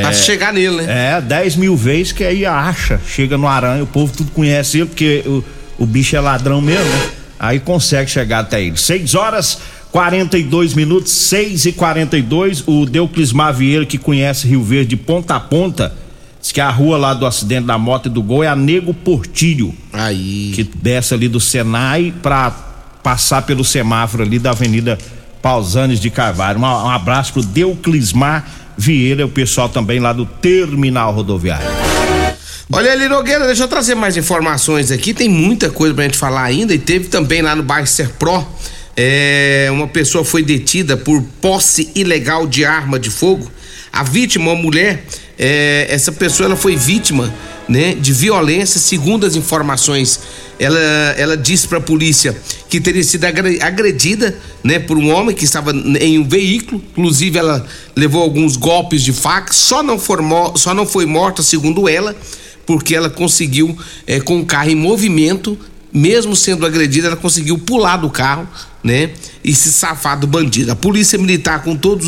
Pra 0.00 0.14
chegar 0.14 0.50
nele, 0.50 0.76
né? 0.76 1.18
É, 1.18 1.20
10 1.20 1.56
mil 1.56 1.76
vezes 1.76 2.10
que 2.10 2.24
aí 2.24 2.46
acha, 2.46 2.98
chega 3.06 3.36
no 3.36 3.46
Aranha, 3.46 3.82
o 3.82 3.86
povo 3.86 4.10
tudo 4.16 4.30
conhece 4.30 4.78
ele, 4.78 4.86
porque 4.86 5.22
o, 5.26 5.44
o 5.78 5.86
bicho 5.86 6.16
é 6.16 6.20
ladrão 6.20 6.60
mesmo, 6.60 6.84
né? 6.84 7.10
Aí 7.38 7.60
consegue 7.60 8.10
chegar 8.10 8.40
até 8.40 8.62
ele. 8.62 8.76
6 8.76 9.14
horas 9.14 9.58
42 9.94 10.74
minutos, 10.74 11.12
6 11.12 11.66
e 11.66 11.72
42 11.72 12.64
O 12.66 12.84
Deuclismar 12.84 13.54
Vieira, 13.54 13.86
que 13.86 13.96
conhece 13.96 14.48
Rio 14.48 14.62
Verde 14.62 14.90
de 14.90 14.96
ponta 14.96 15.36
a 15.36 15.40
ponta, 15.40 15.94
diz 16.40 16.50
que 16.50 16.60
a 16.60 16.70
rua 16.70 16.96
lá 16.96 17.14
do 17.14 17.24
acidente 17.24 17.66
da 17.66 17.78
moto 17.78 18.06
e 18.06 18.10
do 18.10 18.22
gol 18.22 18.42
é 18.42 18.48
a 18.48 18.56
Nego 18.56 18.92
Portilho 18.92 19.74
Aí. 19.92 20.52
que 20.54 20.64
desce 20.64 21.14
ali 21.14 21.28
do 21.28 21.38
Senai 21.38 22.12
para 22.22 22.50
passar 23.04 23.42
pelo 23.42 23.64
semáforo 23.64 24.22
ali 24.22 24.38
da 24.38 24.50
Avenida 24.50 24.98
Pausanes 25.40 26.00
de 26.00 26.10
Carvalho. 26.10 26.58
Um, 26.58 26.62
um 26.62 26.90
abraço 26.90 27.34
pro 27.34 27.42
Deuclismar 27.42 28.44
Vieira, 28.76 29.24
o 29.24 29.28
pessoal 29.28 29.68
também 29.68 30.00
lá 30.00 30.12
do 30.12 30.26
Terminal 30.26 31.12
Rodoviário. 31.12 31.83
Olha 32.72 32.92
ali, 32.92 33.08
Nogueira, 33.08 33.46
deixa 33.46 33.64
eu 33.64 33.68
trazer 33.68 33.94
mais 33.94 34.16
informações 34.16 34.90
aqui. 34.90 35.12
Tem 35.12 35.28
muita 35.28 35.70
coisa 35.70 35.94
pra 35.94 36.04
gente 36.04 36.16
falar 36.16 36.42
ainda. 36.44 36.74
E 36.74 36.78
teve 36.78 37.08
também 37.08 37.42
lá 37.42 37.54
no 37.54 37.62
bairro 37.62 37.86
Serpro. 37.86 38.46
É, 38.96 39.68
uma 39.70 39.86
pessoa 39.86 40.24
foi 40.24 40.42
detida 40.42 40.96
por 40.96 41.20
posse 41.40 41.90
ilegal 41.94 42.46
de 42.46 42.64
arma 42.64 42.98
de 42.98 43.10
fogo. 43.10 43.50
A 43.92 44.02
vítima, 44.02 44.50
uma 44.52 44.60
mulher, 44.60 45.04
é, 45.38 45.86
essa 45.90 46.10
pessoa 46.10 46.46
ela 46.46 46.56
foi 46.56 46.74
vítima 46.74 47.32
né, 47.68 47.94
de 47.94 48.12
violência. 48.12 48.80
Segundo 48.80 49.26
as 49.26 49.36
informações, 49.36 50.18
ela, 50.58 50.78
ela 51.16 51.36
disse 51.36 51.68
para 51.68 51.78
a 51.78 51.82
polícia 51.82 52.34
que 52.68 52.80
teria 52.80 53.04
sido 53.04 53.24
agre- 53.24 53.60
agredida 53.60 54.36
né, 54.64 54.78
por 54.78 54.96
um 54.96 55.10
homem 55.12 55.36
que 55.36 55.44
estava 55.44 55.70
em 55.72 56.18
um 56.18 56.26
veículo. 56.26 56.82
Inclusive, 56.92 57.38
ela 57.38 57.64
levou 57.94 58.22
alguns 58.22 58.56
golpes 58.56 59.02
de 59.02 59.12
faca. 59.12 59.52
Só 59.52 59.82
não, 59.82 59.98
for 59.98 60.22
mo- 60.22 60.56
só 60.56 60.72
não 60.72 60.86
foi 60.86 61.04
morta, 61.06 61.42
segundo 61.42 61.88
ela, 61.88 62.16
porque 62.66 62.94
ela 62.94 63.10
conseguiu, 63.10 63.76
eh, 64.06 64.20
com 64.20 64.40
o 64.40 64.46
carro 64.46 64.70
em 64.70 64.74
movimento, 64.74 65.58
mesmo 65.94 66.34
sendo 66.34 66.66
agredida, 66.66 67.06
ela 67.06 67.16
conseguiu 67.16 67.56
pular 67.56 67.96
do 67.96 68.10
carro, 68.10 68.48
né? 68.82 69.10
E 69.44 69.54
se 69.54 69.72
safar 69.72 70.18
do 70.18 70.26
bandido. 70.26 70.72
A 70.72 70.76
polícia 70.76 71.16
militar, 71.16 71.62
com 71.62 71.76
todas 71.76 72.06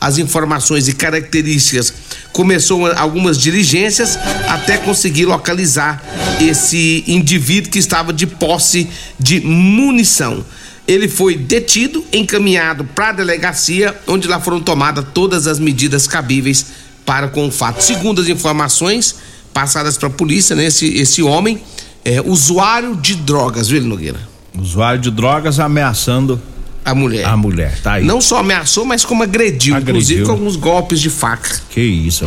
as 0.00 0.16
informações 0.18 0.86
e 0.86 0.92
características, 0.92 1.92
começou 2.32 2.86
algumas 2.86 3.36
diligências 3.36 4.16
até 4.48 4.78
conseguir 4.78 5.26
localizar 5.26 6.02
esse 6.40 7.02
indivíduo 7.08 7.72
que 7.72 7.80
estava 7.80 8.12
de 8.12 8.28
posse 8.28 8.88
de 9.18 9.40
munição. 9.40 10.44
Ele 10.86 11.08
foi 11.08 11.36
detido, 11.36 12.04
encaminhado 12.12 12.84
para 12.84 13.08
a 13.08 13.12
delegacia, 13.12 13.94
onde 14.06 14.28
lá 14.28 14.40
foram 14.40 14.60
tomadas 14.60 15.04
todas 15.12 15.48
as 15.48 15.58
medidas 15.58 16.06
cabíveis 16.06 16.66
para 17.04 17.26
com 17.26 17.48
o 17.48 17.50
fato. 17.50 17.82
Segundo 17.82 18.20
as 18.20 18.28
informações 18.28 19.16
passadas 19.60 19.96
para 19.96 20.08
a 20.08 20.10
polícia, 20.10 20.54
né, 20.54 20.66
esse, 20.66 20.86
esse 20.98 21.22
homem 21.22 21.58
é 22.04 22.20
usuário 22.20 22.94
de 22.94 23.14
drogas, 23.14 23.68
viu, 23.68 23.82
Nogueira? 23.82 24.20
Usuário 24.58 25.00
de 25.00 25.10
drogas 25.10 25.58
ameaçando 25.58 26.38
A 26.84 26.94
mulher. 26.94 27.24
a 27.24 27.34
mulher, 27.38 27.80
tá 27.82 27.92
aí. 27.94 28.04
Não 28.04 28.20
só 28.20 28.40
ameaçou, 28.40 28.84
mas 28.84 29.02
como 29.02 29.22
agrediu, 29.22 29.74
Agrediu. 29.74 29.94
inclusive 29.94 30.24
com 30.24 30.32
alguns 30.32 30.56
golpes 30.56 31.00
de 31.00 31.08
faca. 31.08 31.58
Que 31.70 31.80
isso. 31.80 32.26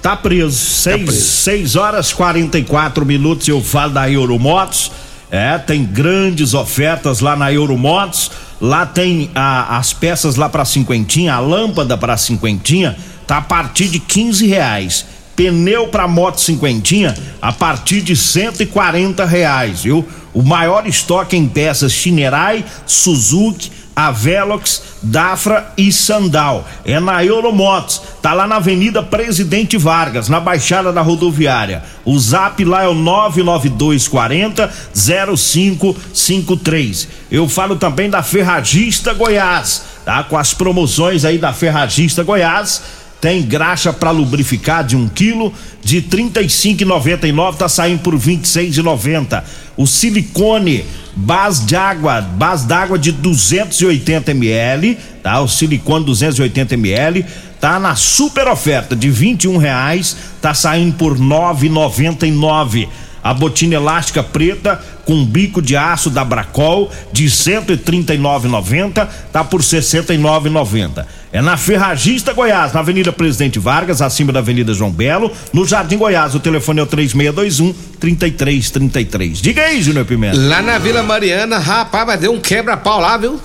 Tá 0.00 0.16
preso. 0.16 0.56
Seis, 0.56 1.02
preso. 1.04 1.20
seis 1.20 1.76
horas 1.76 2.12
44 2.14 3.04
minutos. 3.04 3.46
Eu 3.46 3.62
falo 3.62 3.92
da 3.92 4.10
Euromotos. 4.10 4.90
É, 5.30 5.58
tem 5.58 5.84
grandes 5.84 6.54
ofertas 6.54 7.20
lá 7.20 7.36
na 7.36 7.52
Euromotos. 7.52 8.30
Lá 8.60 8.86
tem 8.86 9.30
a- 9.34 9.76
as 9.78 9.92
peças 9.92 10.36
lá 10.36 10.48
pra 10.48 10.64
cinquentinha, 10.64 11.34
a 11.34 11.40
lâmpada 11.40 11.96
pra 11.98 12.16
cinquentinha, 12.16 12.96
tá 13.26 13.38
a 13.38 13.42
partir 13.42 13.88
de 13.88 13.98
15 13.98 14.46
reais. 14.46 15.06
Pneu 15.36 15.88
pra 15.88 16.06
moto 16.06 16.40
cinquentinha 16.40 17.14
a 17.40 17.52
partir 17.52 18.00
de 18.00 18.16
140 18.16 19.24
reais, 19.24 19.82
viu? 19.82 20.06
O 20.32 20.42
maior 20.42 20.86
estoque 20.86 21.36
em 21.36 21.48
peças 21.48 21.92
Shinerai, 21.92 22.64
Suzuki, 22.86 23.70
a 23.96 24.10
Velox, 24.10 24.82
Dafra 25.02 25.72
e 25.76 25.92
Sandal. 25.92 26.66
É 26.84 26.98
na 26.98 27.24
Euromotos. 27.24 28.02
Tá 28.20 28.32
lá 28.32 28.44
na 28.46 28.56
Avenida 28.56 29.02
Presidente 29.02 29.76
Vargas, 29.76 30.28
na 30.28 30.40
Baixada 30.40 30.92
da 30.92 31.00
Rodoviária. 31.00 31.84
O 32.04 32.18
zap 32.18 32.64
lá 32.64 32.82
é 32.82 32.88
o 32.88 32.94
99240 32.94 34.72
0553. 34.92 37.08
Eu 37.30 37.48
falo 37.48 37.76
também 37.76 38.10
da 38.10 38.22
Ferragista 38.22 39.14
Goiás, 39.14 39.84
tá? 40.04 40.24
Com 40.24 40.36
as 40.36 40.52
promoções 40.52 41.24
aí 41.24 41.38
da 41.38 41.52
Ferragista 41.52 42.24
Goiás. 42.24 43.03
Tem 43.24 43.40
graxa 43.40 43.90
para 43.90 44.10
lubrificar 44.10 44.84
de 44.84 44.94
1 44.94 45.00
um 45.00 45.08
quilo 45.08 45.50
de 45.82 45.96
R$ 45.96 46.08
35,99 46.10 47.56
tá 47.56 47.70
saindo 47.70 48.00
por 48.00 48.12
R$ 48.12 48.20
26,90. 48.20 49.42
O 49.78 49.86
silicone 49.86 50.84
base 51.16 51.64
de 51.64 51.74
água, 51.74 52.20
base 52.20 52.66
d'água 52.66 52.98
de 52.98 53.12
280 53.12 54.30
ml, 54.32 54.98
tá? 55.22 55.40
O 55.40 55.48
silicone 55.48 56.04
280 56.04 56.74
ml 56.74 57.24
tá 57.58 57.80
na 57.80 57.96
super 57.96 58.46
oferta 58.46 58.94
de 58.94 59.08
21 59.08 59.56
reais, 59.56 60.14
tá 60.42 60.52
saindo 60.52 60.94
por 60.96 61.14
R$ 61.16 61.24
9,99. 61.24 62.88
A 63.24 63.32
botina 63.32 63.76
elástica 63.76 64.22
preta 64.22 64.78
com 65.06 65.24
bico 65.24 65.62
de 65.62 65.74
aço 65.76 66.10
da 66.10 66.22
Bracol 66.22 66.92
de 67.10 67.24
139,90 67.24 69.08
tá 69.32 69.42
por 69.42 69.62
69,90. 69.62 71.06
É 71.32 71.40
na 71.42 71.56
Ferragista 71.56 72.32
Goiás, 72.34 72.72
na 72.74 72.80
Avenida 72.80 73.10
Presidente 73.12 73.58
Vargas, 73.58 74.02
acima 74.02 74.30
da 74.30 74.40
Avenida 74.40 74.74
João 74.74 74.90
Belo, 74.90 75.32
no 75.54 75.64
Jardim 75.66 75.96
Goiás. 75.96 76.34
O 76.34 76.38
telefone 76.40 76.80
é 76.80 76.82
o 76.82 76.86
3621 76.86 77.72
3333. 77.98 79.40
Diga 79.40 79.62
aí, 79.62 79.82
Júnior 79.82 80.04
Pimenta. 80.04 80.36
Lá 80.38 80.60
na 80.62 80.78
Vila 80.78 81.02
Mariana, 81.02 81.58
rapaz, 81.58 82.06
vai 82.06 82.18
ter 82.18 82.28
um 82.28 82.38
quebra-pau 82.38 83.00
lá, 83.00 83.16
viu? 83.16 83.40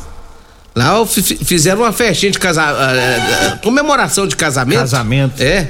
Lá 0.75 1.03
fi- 1.05 1.21
fi- 1.23 1.37
fizeram 1.43 1.81
uma 1.81 1.91
festinha 1.91 2.31
de 2.31 2.37
casamento, 2.39 3.59
comemoração 3.63 4.27
de 4.27 4.35
casamento. 4.35 4.79
Casamento. 4.79 5.41
É. 5.41 5.67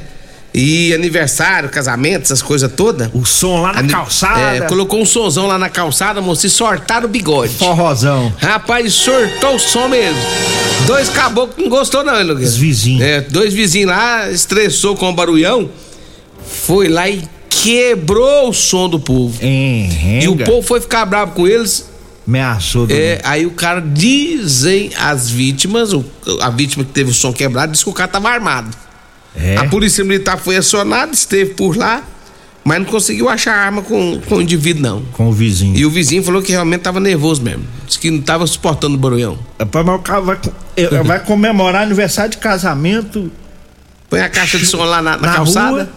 E 0.53 0.93
aniversário, 0.95 1.69
casamento, 1.69 2.23
essas 2.23 2.41
coisas 2.41 2.71
todas. 2.71 3.09
O 3.13 3.23
som 3.23 3.61
lá 3.61 3.71
na 3.73 3.79
Ani- 3.79 3.89
calçada. 3.91 4.39
É, 4.57 4.61
colocou 4.61 4.99
um 4.99 5.05
sonzão 5.05 5.45
lá 5.45 5.59
na 5.59 5.69
calçada, 5.69 6.21
moço, 6.21 6.47
e 6.47 6.49
sortaram 6.49 7.05
o 7.05 7.09
bigode. 7.09 7.53
Forrozão. 7.53 8.33
Rapaz, 8.39 8.93
sortou 8.93 9.55
o 9.55 9.59
som 9.59 9.87
mesmo. 9.87 10.19
Dois 10.87 11.07
caboclos 11.09 11.57
não 11.63 11.69
gostou 11.69 12.03
não, 12.03 12.17
hein, 12.19 12.23
Nogueira? 12.25 12.49
Os 12.49 12.57
vizinhos. 12.57 13.01
É, 13.03 13.21
dois 13.21 13.53
vizinhos 13.53 13.89
lá, 13.91 14.29
estressou 14.31 14.95
com 14.95 15.09
o 15.09 15.13
barulhão, 15.13 15.69
foi 16.43 16.87
lá 16.87 17.07
e 17.07 17.21
quebrou 17.47 18.49
o 18.49 18.53
som 18.53 18.89
do 18.89 18.99
povo. 18.99 19.37
Enrenga. 19.45 20.23
E 20.25 20.27
o 20.29 20.35
povo 20.37 20.65
foi 20.65 20.81
ficar 20.81 21.05
bravo 21.05 21.33
com 21.33 21.47
eles. 21.47 21.87
Ameaçou. 22.27 22.85
do- 22.87 22.93
É, 22.93 23.19
aí 23.23 23.45
o 23.45 23.51
cara 23.51 23.81
dizem 23.81 24.91
as 24.99 25.29
vítimas, 25.29 25.93
o- 25.93 26.05
a 26.41 26.49
vítima 26.49 26.83
que 26.83 26.91
teve 26.91 27.09
o 27.11 27.13
som 27.13 27.33
quebrado, 27.33 27.71
disse 27.71 27.83
que 27.83 27.89
o 27.89 27.93
cara 27.93 28.07
tava 28.07 28.29
armado. 28.29 28.69
É. 29.35 29.57
A 29.57 29.65
polícia 29.65 30.03
militar 30.03 30.37
foi 30.37 30.57
acionada, 30.57 31.11
esteve 31.13 31.51
por 31.53 31.77
lá, 31.77 32.03
mas 32.63 32.79
não 32.79 32.85
conseguiu 32.85 33.29
achar 33.29 33.53
arma 33.55 33.81
com, 33.81 34.19
com 34.27 34.35
o 34.35 34.41
indivíduo, 34.41 34.81
não. 34.81 35.01
Com 35.13 35.29
o 35.29 35.31
vizinho. 35.31 35.75
E 35.77 35.85
o 35.85 35.89
vizinho 35.89 36.23
falou 36.23 36.41
que 36.41 36.51
realmente 36.51 36.81
tava 36.81 36.99
nervoso 36.99 37.41
mesmo. 37.41 37.63
Disse 37.87 37.99
que 37.99 38.11
não 38.11 38.21
tava 38.21 38.45
suportando 38.47 38.95
o 38.95 38.97
barulhão. 38.97 39.37
Rapaz, 39.59 39.85
mas 39.85 39.95
o 39.95 39.99
cara 39.99 40.19
vai, 40.21 40.35
co- 40.35 40.51
eh, 40.75 41.03
vai 41.03 41.19
comemorar 41.23 41.83
aniversário 41.83 42.31
de 42.31 42.37
casamento 42.37 43.31
Põe 44.09 44.21
a 44.21 44.29
caixa 44.29 44.57
de 44.57 44.65
som 44.65 44.83
lá 44.83 45.01
na, 45.03 45.11
na 45.17 45.27
na 45.27 45.33
calçada, 45.35 45.69
rua, 45.69 45.89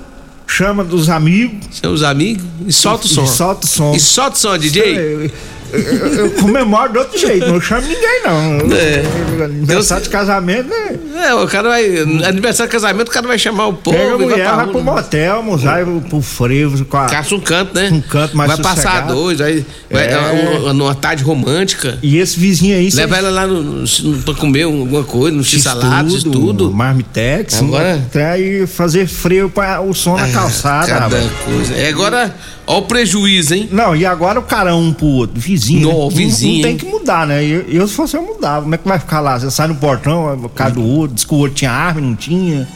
chama 0.47 0.85
dos 0.85 1.09
amigos. 1.09 1.79
seus 1.81 2.03
amigos, 2.03 2.45
e 2.67 2.71
solta 2.73 3.07
o 3.07 3.09
som. 3.09 3.25
E 3.25 3.29
solta 3.29 3.65
o 3.65 3.69
som. 3.69 3.95
E 3.95 4.01
solta 4.01 4.37
o 4.37 4.39
som, 4.39 4.59
DJ. 4.59 5.31
Eu, 5.73 6.15
eu 6.27 6.31
comemoro 6.33 6.93
de 6.93 6.99
outro 6.99 7.19
jeito, 7.19 7.47
não 7.47 7.61
chamo 7.61 7.87
ninguém, 7.87 8.23
não. 8.25 8.77
É. 8.77 9.45
Aniversário 9.45 10.05
de 10.05 10.11
casamento, 10.11 10.69
né? 10.69 10.99
É, 11.29 11.35
o 11.35 11.47
cara 11.49 11.69
vai. 11.71 11.85
Aniversário 12.27 12.71
de 12.71 12.77
casamento, 12.77 13.09
o 13.09 13.11
cara 13.11 13.27
vai 13.27 13.39
chamar 13.39 13.67
o 13.69 13.73
povo. 13.75 13.97
Pega 13.97 14.15
a 14.15 14.19
mulher, 14.19 14.45
vai 14.47 14.65
rua, 14.65 14.67
pro 14.73 14.79
né? 14.85 14.93
motel, 14.93 15.37
almoçar, 15.37 15.85
vai 15.85 16.01
pro 16.03 16.21
frevo, 16.23 16.85
com 16.85 16.97
a... 16.97 17.07
Caça 17.07 17.35
um 17.35 17.41
canto, 17.41 17.75
né? 17.75 17.89
Um 17.93 18.01
canto 18.01 18.37
mais 18.37 18.51
Vai 18.51 18.59
passar 18.63 18.75
sossegado. 18.83 19.15
dois, 19.15 19.41
aí. 19.41 19.65
Vai, 19.91 20.13
É. 20.13 20.19
uma- 20.61 20.73
numa 20.75 20.95
tarde 20.95 21.23
romântica. 21.25 21.99
E 22.03 22.19
esse 22.19 22.39
vizinho 22.39 22.77
aí... 22.77 22.91
Leva 22.93 23.17
ela 23.17 23.31
lá 23.31 23.47
no, 23.47 23.63
no, 23.63 24.23
pra 24.23 24.35
comer 24.35 24.63
alguma 24.65 25.05
coisa, 25.05 25.37
no 25.37 25.43
x-salada, 25.45 26.09
isso 26.09 26.31
tudo. 26.31 26.71
Marmitex. 26.73 27.61
Agora- 27.61 27.95
Até 27.95 28.31
aí 28.31 28.67
fazer 28.67 29.07
freio 29.07 29.49
para 29.51 29.81
o 29.81 29.95
som 29.95 30.17
na 30.17 30.29
calçada. 30.29 30.87
Cada 30.87 31.01
rapaz. 31.05 31.25
coisa. 31.45 31.75
É, 31.75 31.89
agora, 31.89 32.35
ó 32.67 32.79
o 32.79 32.83
prejuízo, 32.83 33.55
hein? 33.55 33.69
Não, 33.73 33.95
e 33.97 34.05
agora 34.07 34.39
o 34.39 34.43
cara 34.43 34.75
um 34.75 34.93
pro 34.93 35.07
outro, 35.07 35.41
vizinho. 35.41 35.89
Não, 35.89 36.09
né? 36.09 36.15
vizinho, 36.15 36.57
Não, 36.57 36.63
tem 36.63 36.73
hein? 36.73 36.77
que 36.79 36.87
mudar, 36.87 37.27
né? 37.27 37.45
Eu, 37.45 37.63
eu, 37.69 37.87
se 37.89 37.95
fosse 37.95 38.17
eu 38.17 38.23
mudava. 38.23 38.63
Como 38.63 38.75
é 38.75 38.79
que 38.79 38.87
vai 38.89 38.99
ficar 38.99 39.21
lá? 39.21 39.39
Você 39.39 39.51
sai 39.51 39.69
no 39.69 39.75
portão, 39.77 40.35
o 40.45 40.49
cara 40.49 40.71
do 40.71 40.83
outro, 40.83 41.15
diz 41.15 41.25
que 41.25 41.35
o 41.35 41.39
outro 41.39 41.55
tinha 41.55 41.71
arma, 41.73 42.01
não 42.01 42.15
tinha. 42.15 42.67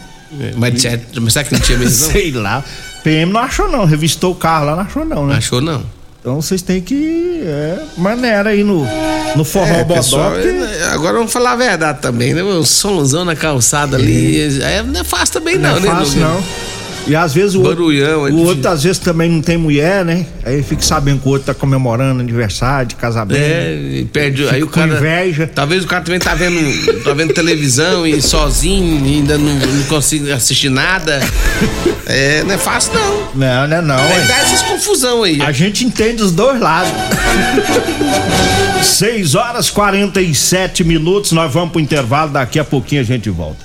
Mas, 0.56 0.84
é- 0.84 1.00
mas 1.20 1.32
será 1.32 1.44
que 1.44 1.52
não 1.54 1.60
tinha 1.60 1.78
mesmo? 1.78 2.04
Não? 2.06 2.12
Sei 2.12 2.30
lá. 2.32 2.64
PM 3.04 3.32
não 3.32 3.40
achou 3.40 3.70
não, 3.70 3.84
revistou 3.84 4.32
o 4.32 4.34
carro 4.34 4.66
lá, 4.66 4.74
não 4.76 4.82
achou 4.82 5.04
não, 5.04 5.26
né? 5.26 5.36
Achou 5.36 5.60
não. 5.60 5.82
Então 6.20 6.40
vocês 6.42 6.60
têm 6.60 6.80
que. 6.80 7.40
É, 7.44 7.78
maneira 7.96 8.50
aí 8.50 8.64
no, 8.64 8.84
no 9.36 9.44
forró 9.44 9.66
É, 9.66 9.84
bodó. 9.84 9.94
pessoal, 9.94 10.32
porque- 10.32 10.48
é, 10.48 10.88
agora 10.92 11.16
vamos 11.18 11.32
falar 11.32 11.52
a 11.52 11.56
verdade 11.56 12.00
também, 12.02 12.34
né? 12.34 12.42
O 12.42 12.64
somzão 12.64 13.24
na 13.24 13.36
calçada 13.36 13.96
ali. 13.96 14.60
É, 14.60 14.82
não 14.82 15.00
é 15.00 15.04
fácil 15.04 15.34
também, 15.34 15.56
não, 15.56 15.70
Não 15.70 15.76
é 15.78 15.80
né? 15.82 15.86
fácil, 15.88 16.20
não. 16.20 16.42
E 17.06 17.14
às 17.14 17.32
vezes 17.32 17.54
o 17.54 17.60
outro, 17.60 17.76
Barulhão, 17.84 18.26
é 18.26 18.30
o 18.30 18.38
outro 18.38 18.68
às 18.68 18.82
vezes 18.82 18.98
também 18.98 19.30
não 19.30 19.40
tem 19.40 19.56
mulher, 19.56 20.04
né? 20.04 20.26
Aí 20.44 20.62
fica 20.62 20.82
sabendo 20.82 21.20
que 21.20 21.28
o 21.28 21.30
outro 21.30 21.46
tá 21.46 21.54
comemorando 21.54 22.20
aniversário 22.20 22.88
de 22.88 22.94
casamento. 22.96 23.38
É, 23.40 23.74
e 23.74 24.04
perde. 24.04 24.42
Fica 24.42 24.54
Aí 24.54 24.62
o 24.64 24.68
cara. 24.68 24.96
inveja. 24.96 25.46
Talvez 25.46 25.84
o 25.84 25.86
cara 25.86 26.02
também 26.02 26.18
tá 26.18 26.34
vendo, 26.34 27.02
tá 27.04 27.12
vendo 27.12 27.32
televisão 27.32 28.04
e 28.04 28.20
sozinho, 28.20 29.06
e 29.06 29.16
ainda 29.16 29.38
não, 29.38 29.54
não 29.54 29.84
consigo 29.84 30.32
assistir 30.32 30.68
nada. 30.68 31.20
É, 32.06 32.42
não 32.44 32.54
é 32.54 32.58
fácil, 32.58 32.92
não. 32.94 33.16
Não, 33.34 33.68
não 33.68 33.76
é 33.76 33.82
não. 33.82 33.96
Vai 33.96 34.26
dar 34.26 34.40
essas 34.40 34.62
confusão 34.62 35.22
aí. 35.22 35.40
A 35.42 35.52
gente 35.52 35.84
entende 35.84 36.22
os 36.22 36.32
dois 36.32 36.60
lados. 36.60 36.92
6 38.82 39.34
horas 39.34 39.70
47 39.70 40.84
minutos, 40.84 41.32
nós 41.32 41.52
vamos 41.52 41.70
pro 41.70 41.80
intervalo, 41.80 42.30
daqui 42.30 42.58
a 42.58 42.64
pouquinho 42.64 43.00
a 43.00 43.04
gente 43.04 43.30
volta. 43.30 43.64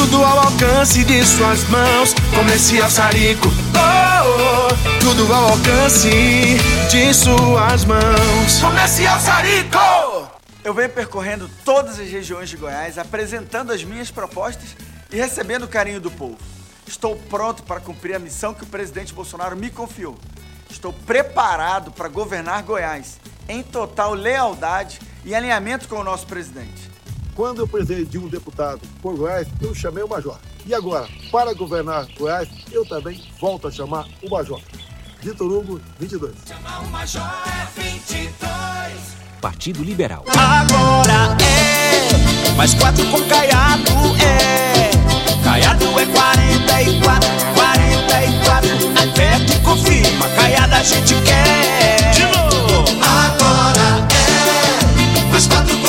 tudo 0.00 0.24
ao 0.24 0.38
alcance 0.38 1.04
de 1.04 1.22
suas 1.26 1.62
mãos. 1.68 2.14
Comercial 2.34 2.88
Sarico. 2.88 3.48
Oh, 3.48 4.70
oh, 4.70 5.00
tudo 5.00 5.30
ao 5.30 5.50
alcance 5.50 6.08
de 6.90 7.12
suas 7.12 7.84
mãos. 7.84 8.60
Comercial 8.62 9.20
Sarico. 9.20 9.78
Eu 10.64 10.72
venho 10.72 10.88
percorrendo 10.88 11.50
todas 11.66 11.98
as 11.98 12.08
regiões 12.08 12.48
de 12.48 12.56
Goiás, 12.56 12.96
apresentando 12.96 13.72
as 13.72 13.84
minhas 13.84 14.10
propostas 14.10 14.74
e 15.12 15.16
recebendo 15.16 15.64
o 15.64 15.68
carinho 15.68 16.00
do 16.00 16.10
povo. 16.10 16.38
Estou 16.86 17.14
pronto 17.14 17.62
para 17.64 17.78
cumprir 17.78 18.14
a 18.14 18.18
missão 18.18 18.54
que 18.54 18.64
o 18.64 18.66
presidente 18.66 19.12
Bolsonaro 19.12 19.54
me 19.54 19.68
confiou. 19.68 20.16
Estou 20.70 20.94
preparado 20.94 21.90
para 21.90 22.08
governar 22.08 22.62
Goiás, 22.62 23.18
em 23.46 23.62
total 23.62 24.14
lealdade 24.14 24.98
e 25.26 25.34
alinhamento 25.34 25.88
com 25.88 25.96
o 25.96 26.04
nosso 26.04 26.26
presidente. 26.26 26.89
Quando 27.34 27.60
eu 27.60 27.68
precisei 27.68 28.04
de 28.04 28.18
um 28.18 28.28
deputado 28.28 28.80
por 29.00 29.16
Goiás, 29.16 29.48
eu 29.60 29.74
chamei 29.74 30.02
o 30.02 30.08
Major. 30.08 30.38
E 30.66 30.74
agora, 30.74 31.08
para 31.30 31.54
governar 31.54 32.06
Goiás, 32.18 32.48
eu 32.70 32.84
também 32.84 33.22
volto 33.40 33.68
a 33.68 33.70
chamar 33.70 34.06
o 34.22 34.30
Major. 34.30 34.60
Vitor 35.22 35.50
Hugo, 35.50 35.80
22. 35.98 36.34
Partido 39.40 39.82
Liberal. 39.82 40.24
Agora 40.28 41.36
é 41.42 42.52
mais 42.56 42.74
quatro 42.74 43.06
com 43.06 43.20
Caiado 43.26 43.92
é. 44.22 44.90
Caiado 45.42 45.84
é 45.98 46.06
44, 46.06 47.28
44. 47.54 48.70
Aperta 49.02 49.52
e 49.54 49.60
confirma, 49.60 50.28
Caiado 50.36 50.74
a 50.74 50.82
gente 50.82 51.14
quer. 51.22 52.12
De 52.12 52.22
novo. 52.24 52.84
Agora 53.02 54.06
é 54.12 55.30
mais 55.30 55.46
quatro 55.46 55.79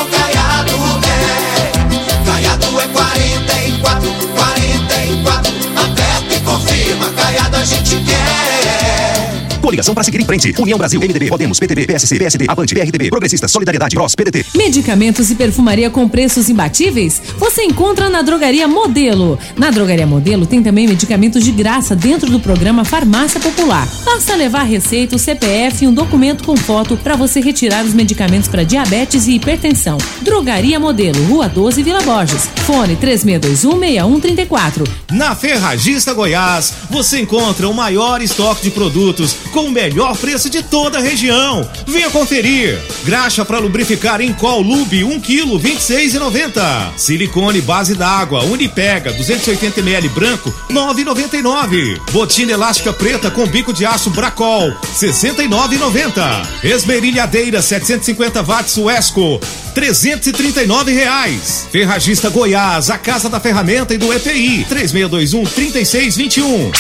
Coligação 9.72 9.94
para 9.94 10.04
seguir 10.04 10.20
em 10.20 10.26
frente. 10.26 10.54
União 10.60 10.78
Brasil, 10.78 11.00
MDB, 11.00 11.30
Podemos, 11.30 11.58
PTB, 11.58 11.88
PSC, 11.88 12.20
PSD, 12.20 12.46
Avante, 12.46 12.76
PRTB, 12.76 13.10
Progressistas, 13.10 13.50
Solidariedade, 13.50 13.96
PROS, 13.96 14.16
PDT. 14.16 14.46
Medicamentos 14.54 15.32
e 15.32 15.36
perfumaria 15.36 15.90
com 15.90 16.10
preços 16.10 16.50
imbatíveis? 16.50 17.22
Você 17.38 17.64
encontra 17.64 18.10
na 18.10 18.22
Drogaria 18.22 18.68
Modelo. 18.68 19.40
Na 19.56 19.72
Drogaria 19.72 20.06
Modelo 20.06 20.46
tem 20.46 20.62
também 20.62 20.90
medicamentos 20.90 21.42
de 21.42 21.54
graça 21.54 21.96
dentro 21.96 22.30
do 22.30 22.38
programa 22.38 22.84
Farmácia 22.84 23.40
Popular. 23.40 23.88
Basta 24.04 24.36
levar 24.36 24.64
receita, 24.64 25.16
o 25.16 25.20
CPF 25.20 25.86
e 25.86 25.88
um 25.88 25.94
documento 25.94 26.44
com 26.44 26.58
foto 26.58 26.98
para 26.98 27.16
você 27.16 27.40
retirar 27.40 27.86
os 27.86 27.94
medicamentos 27.94 28.50
para 28.50 28.66
diabetes 28.66 29.26
e 29.28 29.36
hipertensão. 29.36 29.98
Drogaria 30.22 30.82
Modelo, 30.82 31.24
Rua 31.28 31.48
12, 31.48 31.82
Vila 31.82 32.02
Borges. 32.02 32.50
Fone 32.66 32.98
36216134. 32.98 34.86
Na 35.12 35.34
Ferragista 35.34 36.14
Goiás, 36.14 36.74
você 36.90 37.22
encontra 37.22 37.70
o 37.70 37.74
maior 37.74 38.22
estoque 38.22 38.64
de 38.64 38.72
produtos 38.72 39.38
com 39.54 39.61
o 39.66 39.72
melhor 39.72 40.18
preço 40.18 40.50
de 40.50 40.64
toda 40.64 40.98
a 40.98 41.02
região. 41.02 41.70
Venha 41.88 42.10
conferir. 42.10 42.80
Graxa 43.04 43.44
para 43.46 43.60
lubrificar 43.60 44.22
em 44.22 44.34
Col 44.34 44.62
Lube 44.62 45.04
1 45.04 45.20
kg 45.20 45.60
26,90. 45.60 46.98
Silicone 46.98 47.62
base 47.62 47.96
d'água 47.96 48.44
Unipega 48.44 49.12
280 49.14 49.80
ml 49.80 50.10
branco 50.10 50.54
9,99. 50.70 52.00
Botina 52.12 52.52
elástica 52.52 52.94
preta 52.94 53.32
com 53.32 53.48
bico 53.48 53.74
de 53.74 53.86
aço 53.86 54.10
Bracol 54.10 54.72
69,90. 54.96 56.64
Esmerilhadeira 56.64 57.62
750 57.62 58.42
watts 58.44 58.78
Wesco 58.78 59.40
339 59.72 60.94
reais. 60.94 61.68
Ferragista 61.72 62.30
Goiás, 62.30 62.90
a 62.90 62.98
casa 62.98 63.30
da 63.30 63.40
ferramenta 63.40 63.94
e 63.94 63.98
do 63.98 64.12
EPI 64.14 64.66
3621 64.70 65.44
3621. 65.46 66.72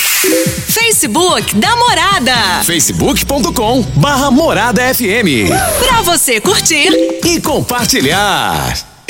Facebook 0.67 1.55
da 1.55 1.75
Morada. 1.75 2.63
facebook.com 2.63 3.81
barra 3.95 4.29
Morada 4.29 4.81
FM. 4.93 5.49
Pra 5.79 6.01
você 6.01 6.39
curtir 6.39 6.89
e 7.25 7.39
compartilhar. 7.41 8.90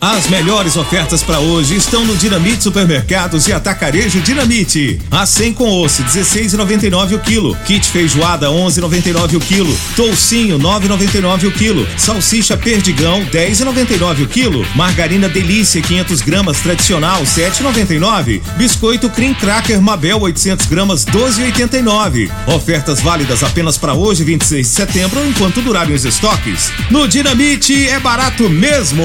As 0.00 0.28
melhores 0.28 0.76
ofertas 0.76 1.24
para 1.24 1.40
hoje 1.40 1.74
estão 1.74 2.04
no 2.04 2.16
Dinamite 2.16 2.62
Supermercados 2.62 3.48
e 3.48 3.52
Atacarejo 3.52 4.20
Dinamite. 4.20 5.00
A 5.10 5.26
100 5.26 5.54
com 5.54 5.82
osso, 5.82 6.04
16,99 6.04 7.16
o 7.16 7.18
quilo. 7.18 7.56
Kit 7.66 7.84
feijoada, 7.88 8.46
11,99 8.46 9.34
o 9.34 9.40
quilo. 9.40 9.76
Toucinho, 9.96 10.56
9,99 10.56 11.48
o 11.48 11.50
quilo. 11.50 11.84
Salsicha 11.96 12.56
Perdigão, 12.56 13.24
10,99 13.24 14.22
o 14.22 14.28
quilo. 14.28 14.64
Margarina 14.76 15.28
Delícia, 15.28 15.82
500 15.82 16.22
gramas 16.22 16.60
tradicional, 16.60 17.22
7,99. 17.24 18.40
Biscoito 18.56 19.10
Cream 19.10 19.34
Cracker 19.34 19.82
Mabel, 19.82 20.20
800 20.20 20.66
gramas, 20.66 21.04
12,89. 21.06 22.30
Ofertas 22.46 23.00
válidas 23.00 23.42
apenas 23.42 23.76
para 23.76 23.94
hoje, 23.94 24.22
26 24.22 24.64
de 24.64 24.72
setembro, 24.72 25.26
enquanto 25.26 25.60
durarem 25.60 25.92
os 25.92 26.04
estoques. 26.04 26.70
No 26.88 27.08
Dinamite 27.08 27.88
é 27.88 27.98
barato 27.98 28.48
mesmo. 28.48 29.04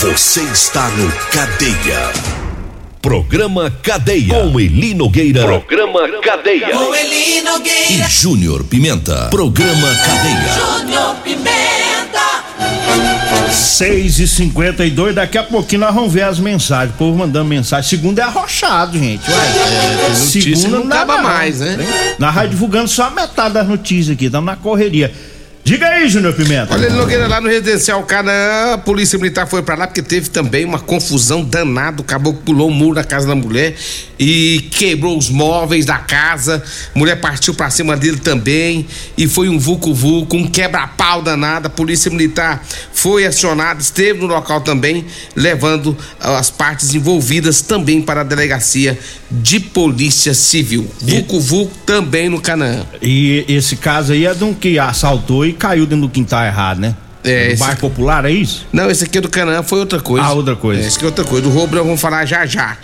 Você 0.00 0.40
está 0.42 0.88
no 0.90 1.10
Cadeia. 1.30 2.12
Programa 3.00 3.70
Cadeia. 3.82 4.34
Com 4.34 4.58
Eli 4.58 4.94
Nogueira. 4.94 5.42
Programa 5.44 6.00
Cadeia. 6.22 6.68
Com 6.70 6.94
Eli 6.94 7.42
Nogueira. 7.42 7.92
E 7.92 8.10
Júnior 8.10 8.64
Pimenta. 8.64 9.28
Programa 9.30 9.88
Cadeia. 9.94 10.54
Júnior 10.58 11.14
Pimenta. 11.16 11.54
6 13.50 14.18
e 14.18 14.28
52 14.28 15.14
daqui 15.14 15.38
a 15.38 15.42
pouquinho 15.44 15.82
nós 15.82 15.94
vamos 15.94 16.12
ver 16.12 16.22
as 16.22 16.38
mensagens. 16.38 16.94
O 16.94 16.98
povo 16.98 17.18
mandando 17.18 17.44
mensagem. 17.48 17.88
Segunda 17.88 18.22
é 18.22 18.24
arrochado, 18.24 18.98
gente. 18.98 19.30
Ué, 19.30 19.36
É, 19.36 20.18
notícia 20.18 20.68
não 20.68 20.86
acaba 20.86 21.18
mais, 21.18 21.60
né? 21.60 21.78
Nós 22.18 22.34
vai 22.34 22.48
divulgando 22.48 22.88
só 22.88 23.04
a 23.04 23.10
metade 23.10 23.54
das 23.54 23.68
notícias 23.68 24.14
aqui, 24.16 24.26
estamos 24.26 24.46
na 24.46 24.56
correria. 24.56 25.12
Diga 25.64 25.88
aí, 25.88 26.10
Júnior 26.10 26.34
Pimenta. 26.34 26.74
Olha, 26.74 26.84
ele 26.84 26.94
Nogueira, 26.94 27.26
lá 27.26 27.40
no 27.40 27.48
residencial 27.48 28.02
Canaã, 28.02 28.74
a 28.74 28.78
polícia 28.78 29.18
militar 29.18 29.46
foi 29.46 29.62
pra 29.62 29.74
lá 29.74 29.86
porque 29.86 30.02
teve 30.02 30.28
também 30.28 30.62
uma 30.62 30.78
confusão 30.78 31.42
danada. 31.42 32.02
O 32.02 32.04
caboclo 32.04 32.42
pulou 32.42 32.68
o 32.68 32.70
muro 32.70 32.96
da 32.96 33.02
casa 33.02 33.26
da 33.26 33.34
mulher 33.34 33.74
e 34.18 34.68
quebrou 34.70 35.16
os 35.16 35.30
móveis 35.30 35.86
da 35.86 35.96
casa. 35.96 36.62
A 36.94 36.98
mulher 36.98 37.18
partiu 37.18 37.54
pra 37.54 37.70
cima 37.70 37.96
dele 37.96 38.18
também 38.18 38.86
e 39.16 39.26
foi 39.26 39.48
um 39.48 39.58
vulco-vulco, 39.58 40.36
um 40.36 40.46
quebra-pau 40.46 41.22
danado. 41.22 41.68
A 41.68 41.70
polícia 41.70 42.10
militar 42.10 42.62
foi 42.92 43.24
acionada, 43.24 43.80
esteve 43.80 44.20
no 44.20 44.26
local 44.26 44.60
também, 44.60 45.06
levando 45.34 45.96
as 46.20 46.50
partes 46.50 46.94
envolvidas 46.94 47.62
também 47.62 48.02
para 48.02 48.20
a 48.20 48.24
delegacia 48.24 48.98
de 49.30 49.58
polícia 49.58 50.34
civil. 50.34 50.86
Vulco-vulco 51.00 51.74
também 51.86 52.28
no 52.28 52.38
Canaã. 52.38 52.84
E 53.00 53.46
esse 53.48 53.76
caso 53.76 54.12
aí 54.12 54.26
é 54.26 54.34
de 54.34 54.44
um 54.44 54.52
que 54.52 54.78
assaltou 54.78 55.46
e 55.46 55.53
caiu 55.54 55.86
dentro 55.86 56.06
do 56.06 56.10
quintal 56.10 56.44
errado, 56.44 56.80
né? 56.80 56.94
É, 57.22 57.52
esse- 57.52 57.60
bairro 57.60 57.78
popular, 57.78 58.24
é 58.26 58.30
isso? 58.30 58.66
Não, 58.72 58.90
esse 58.90 59.04
aqui 59.04 59.16
é 59.16 59.20
do 59.20 59.30
Canaã 59.30 59.62
foi 59.62 59.78
outra 59.80 59.98
coisa. 60.00 60.26
Ah, 60.26 60.32
outra 60.32 60.54
coisa. 60.54 60.82
É, 60.82 60.86
esse 60.86 60.96
aqui 60.96 61.06
é 61.06 61.08
outra 61.08 61.24
coisa. 61.24 61.42
Do 61.48 61.50
roubo 61.50 61.74
nós 61.74 61.84
vamos 61.84 62.00
falar 62.00 62.26
já 62.26 62.44
já. 62.44 62.76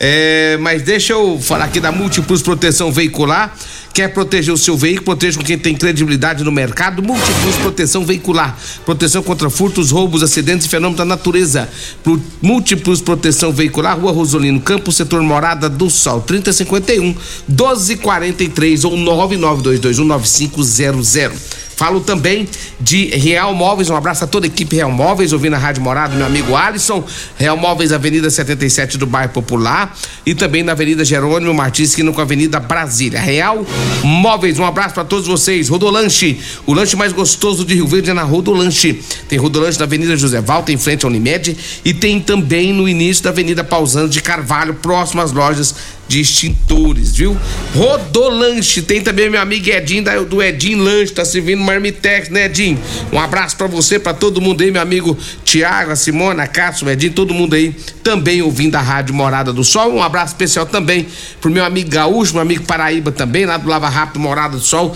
É, 0.00 0.56
mas 0.60 0.82
deixa 0.82 1.12
eu 1.12 1.38
falar 1.40 1.66
aqui 1.66 1.78
da 1.78 1.92
Múltiplos 1.92 2.42
Proteção 2.42 2.90
Veicular. 2.90 3.54
Quer 3.92 4.08
proteger 4.08 4.52
o 4.52 4.56
seu 4.58 4.76
veículo? 4.76 5.04
Proteja 5.04 5.38
com 5.38 5.44
quem 5.44 5.56
tem 5.56 5.72
credibilidade 5.72 6.42
no 6.42 6.50
mercado. 6.50 7.00
Múltiplos 7.00 7.54
Proteção 7.56 8.04
Veicular. 8.04 8.58
Proteção 8.84 9.22
contra 9.22 9.48
furtos, 9.48 9.92
roubos, 9.92 10.24
acidentes 10.24 10.66
e 10.66 10.68
fenômenos 10.68 10.98
da 10.98 11.04
natureza. 11.04 11.68
Pro- 12.02 12.20
Múltiplos 12.42 13.00
Proteção 13.00 13.52
Veicular, 13.52 13.96
Rua 13.96 14.10
Rosolino 14.10 14.60
Campo, 14.60 14.90
setor 14.90 15.22
Morada 15.22 15.68
do 15.68 15.88
Sol, 15.88 16.20
3051 16.22 17.14
1243 17.46 18.84
ou 18.84 18.96
992219500. 18.96 21.30
Falo 21.76 22.00
também 22.00 22.48
de 22.80 23.06
Real 23.16 23.54
Móveis, 23.54 23.90
um 23.90 23.96
abraço 23.96 24.24
a 24.24 24.26
toda 24.26 24.46
a 24.46 24.48
equipe 24.48 24.76
Real 24.76 24.90
Móveis, 24.90 25.32
ouvindo 25.32 25.54
a 25.54 25.58
Rádio 25.58 25.82
Morado, 25.82 26.14
meu 26.14 26.26
amigo 26.26 26.54
Alisson. 26.54 27.04
Real 27.36 27.56
Móveis, 27.56 27.92
Avenida 27.92 28.30
77 28.30 28.96
do 28.96 29.06
Bairro 29.06 29.32
Popular 29.32 29.96
e 30.24 30.34
também 30.34 30.62
na 30.62 30.72
Avenida 30.72 31.04
Jerônimo 31.04 31.52
Martins, 31.52 31.90
esquina 31.90 32.12
com 32.12 32.20
a 32.20 32.24
Avenida 32.24 32.60
Brasília. 32.60 33.20
Real 33.20 33.66
Móveis, 34.02 34.58
um 34.58 34.64
abraço 34.64 34.94
para 34.94 35.04
todos 35.04 35.26
vocês. 35.26 35.68
Rodolanche, 35.68 36.38
o 36.66 36.72
lanche 36.72 36.96
mais 36.96 37.12
gostoso 37.12 37.64
de 37.64 37.74
Rio 37.74 37.86
Verde 37.86 38.10
é 38.10 38.14
na 38.14 38.22
Rodolanche. 38.22 39.00
Tem 39.28 39.38
Rodolanche 39.38 39.78
na 39.78 39.84
Avenida 39.84 40.16
José 40.16 40.40
Valta, 40.40 40.72
em 40.72 40.76
frente 40.76 41.04
à 41.04 41.08
Unimed, 41.08 41.56
e 41.84 41.92
tem 41.92 42.20
também 42.20 42.72
no 42.72 42.88
início 42.88 43.24
da 43.24 43.30
Avenida 43.30 43.64
Pausano 43.64 44.08
de 44.08 44.20
Carvalho, 44.20 44.74
próximo 44.74 45.20
às 45.20 45.32
lojas 45.32 45.74
de 46.06 46.20
extintores, 46.20 47.16
viu? 47.16 47.36
Rodolanche, 47.74 48.82
tem 48.82 49.00
também 49.00 49.30
meu 49.30 49.40
amigo 49.40 49.68
Edinho 49.70 50.04
do 50.24 50.42
Edinho 50.42 50.82
Lanche, 50.82 51.12
tá 51.12 51.24
servindo 51.24 51.62
Marmitex, 51.62 52.28
né, 52.28 52.44
Edinho? 52.44 52.78
Um 53.12 53.18
abraço 53.18 53.56
pra 53.56 53.66
você, 53.66 53.98
pra 53.98 54.12
todo 54.12 54.40
mundo 54.40 54.62
aí, 54.62 54.70
meu 54.70 54.82
amigo 54.82 55.16
Tiago, 55.44 55.90
a 55.90 55.96
Simona, 55.96 56.46
Cássio, 56.46 56.88
Edinho, 56.88 57.12
todo 57.12 57.32
mundo 57.32 57.54
aí 57.54 57.74
também 58.02 58.42
ouvindo 58.42 58.76
a 58.76 58.80
Rádio 58.80 59.14
Morada 59.14 59.52
do 59.52 59.64
Sol. 59.64 59.94
Um 59.94 60.02
abraço 60.02 60.34
especial 60.34 60.66
também 60.66 61.06
pro 61.40 61.50
meu 61.50 61.64
amigo 61.64 61.90
Gaúcho, 61.90 62.34
meu 62.34 62.42
amigo 62.42 62.64
Paraíba 62.64 63.10
também, 63.10 63.46
lá 63.46 63.56
do 63.56 63.68
Lava 63.68 63.88
Rápido 63.88 64.20
Morada 64.20 64.56
do 64.56 64.62
Sol, 64.62 64.94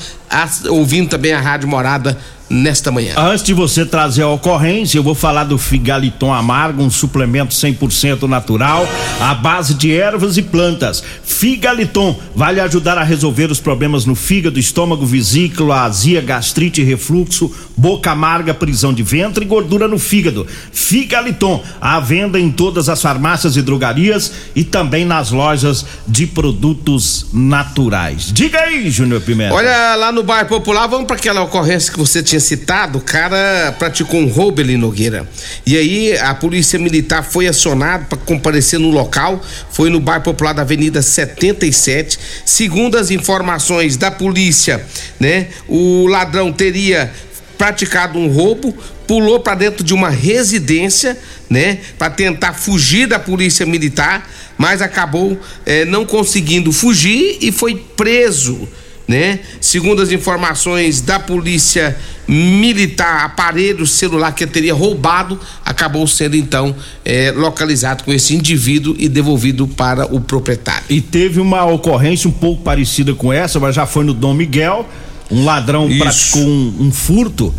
ouvindo 0.69 1.09
também 1.09 1.33
a 1.33 1.41
Rádio 1.41 1.69
Morada 1.69 2.19
nesta 2.49 2.91
manhã. 2.91 3.15
Antes 3.17 3.45
de 3.45 3.53
você 3.53 3.85
trazer 3.85 4.23
a 4.23 4.29
ocorrência, 4.29 4.99
eu 4.99 5.03
vou 5.03 5.15
falar 5.15 5.45
do 5.45 5.59
Figaliton 5.59 6.33
Amargo, 6.33 6.83
um 6.83 6.91
suplemento 6.91 7.55
100% 7.55 8.23
natural, 8.23 8.89
à 9.21 9.35
base 9.35 9.75
de 9.75 9.93
ervas 9.93 10.37
e 10.37 10.43
plantas. 10.43 11.03
Figaliton 11.23 12.19
vai 12.35 12.55
lhe 12.55 12.61
ajudar 12.61 12.99
a 12.99 13.03
resolver 13.03 13.51
os 13.51 13.61
problemas 13.61 14.05
no 14.05 14.15
fígado, 14.15 14.59
estômago, 14.59 15.05
vesícula, 15.05 15.83
azia, 15.83 16.21
gastrite, 16.21 16.83
refluxo, 16.83 17.53
boca 17.77 18.11
amarga, 18.11 18.55
prisão 18.55 18.93
de 18.93 19.03
ventre 19.03 19.45
e 19.45 19.49
gordura 19.49 19.87
no 19.87 19.99
fígado. 19.99 20.47
Figaliton, 20.73 21.63
à 21.81 22.01
venda 22.01 22.41
em 22.41 22.51
todas 22.51 22.89
as 22.89 23.01
farmácias 23.01 23.57
e 23.57 23.63
drogarias 23.63 24.33
e 24.55 24.65
também 24.65 25.05
nas 25.05 25.31
lojas 25.31 25.85
de 26.07 26.27
produtos 26.27 27.27
naturais. 27.33 28.31
Diga 28.33 28.61
aí, 28.61 28.91
Júnior 28.91 29.21
Pimenta. 29.21 29.55
Olha, 29.55 29.95
lá 29.97 30.11
no 30.11 30.23
bairro 30.23 30.49
Popular, 30.49 30.87
vamos 30.87 31.07
para 31.07 31.17
aquela 31.17 31.43
ocorrência 31.43 31.93
que 31.93 31.99
você 31.99 32.23
tinha 32.23 32.38
citado. 32.41 32.99
O 32.99 33.01
cara 33.01 33.75
praticou 33.79 34.21
um 34.21 34.29
roubo 34.29 34.61
ali, 34.61 34.77
Nogueira. 34.77 35.29
E 35.67 35.77
aí 35.77 36.19
a 36.19 36.35
polícia 36.35 36.79
militar 36.79 37.23
foi 37.23 37.47
acionada 37.47 38.05
para 38.05 38.19
comparecer 38.19 38.79
no 38.79 38.91
local. 38.91 39.43
Foi 39.71 39.91
no 39.91 40.01
bairro 40.01 40.25
Popular 40.25 40.53
da 40.53 40.63
Avenida 40.63 41.03
77. 41.03 42.19
Segundo 42.45 42.97
as 42.97 43.11
informações 43.11 43.97
da 43.97 44.11
polícia, 44.11 44.85
né, 45.19 45.49
o 45.67 46.07
ladrão 46.07 46.53
teria 46.53 47.13
praticado 47.57 48.19
um 48.19 48.29
roubo, 48.29 48.73
pulou 49.07 49.41
para 49.41 49.55
dentro 49.57 49.83
de 49.83 49.93
uma 49.93 50.11
residência, 50.11 51.19
né, 51.51 51.79
para 51.99 52.11
tentar 52.11 52.53
fugir 52.53 53.09
da 53.09 53.19
polícia 53.19 53.67
militar, 53.67 54.31
mas 54.57 54.81
acabou 54.81 55.39
eh, 55.67 55.85
não 55.85 56.05
conseguindo 56.05 56.71
fugir 56.71 57.39
e 57.41 57.51
foi 57.51 57.75
preso 57.97 58.69
né? 59.09 59.41
Segundo 59.59 60.03
as 60.03 60.13
informações 60.13 61.01
da 61.01 61.19
polícia 61.19 61.97
militar, 62.29 63.25
aparelho 63.25 63.87
celular 63.87 64.33
que 64.33 64.47
teria 64.47 64.75
roubado 64.75 65.41
acabou 65.65 66.07
sendo 66.07 66.37
então 66.37 66.77
eh, 67.03 67.33
localizado 67.35 68.05
com 68.05 68.13
esse 68.13 68.35
indivíduo 68.35 68.95
e 68.99 69.09
devolvido 69.09 69.67
para 69.67 70.13
o 70.15 70.21
proprietário. 70.21 70.85
E 70.91 71.01
teve 71.01 71.41
uma 71.41 71.65
ocorrência 71.65 72.29
um 72.29 72.33
pouco 72.33 72.63
parecida 72.63 73.15
com 73.15 73.33
essa, 73.33 73.59
mas 73.59 73.75
já 73.75 73.87
foi 73.87 74.05
no 74.05 74.13
Dom 74.13 74.35
Miguel. 74.35 74.87
Um 75.31 75.45
ladrão 75.45 75.89
Isso. 75.89 75.99
praticou 75.99 76.43
um, 76.43 76.75
um 76.81 76.91
furto 76.91 77.55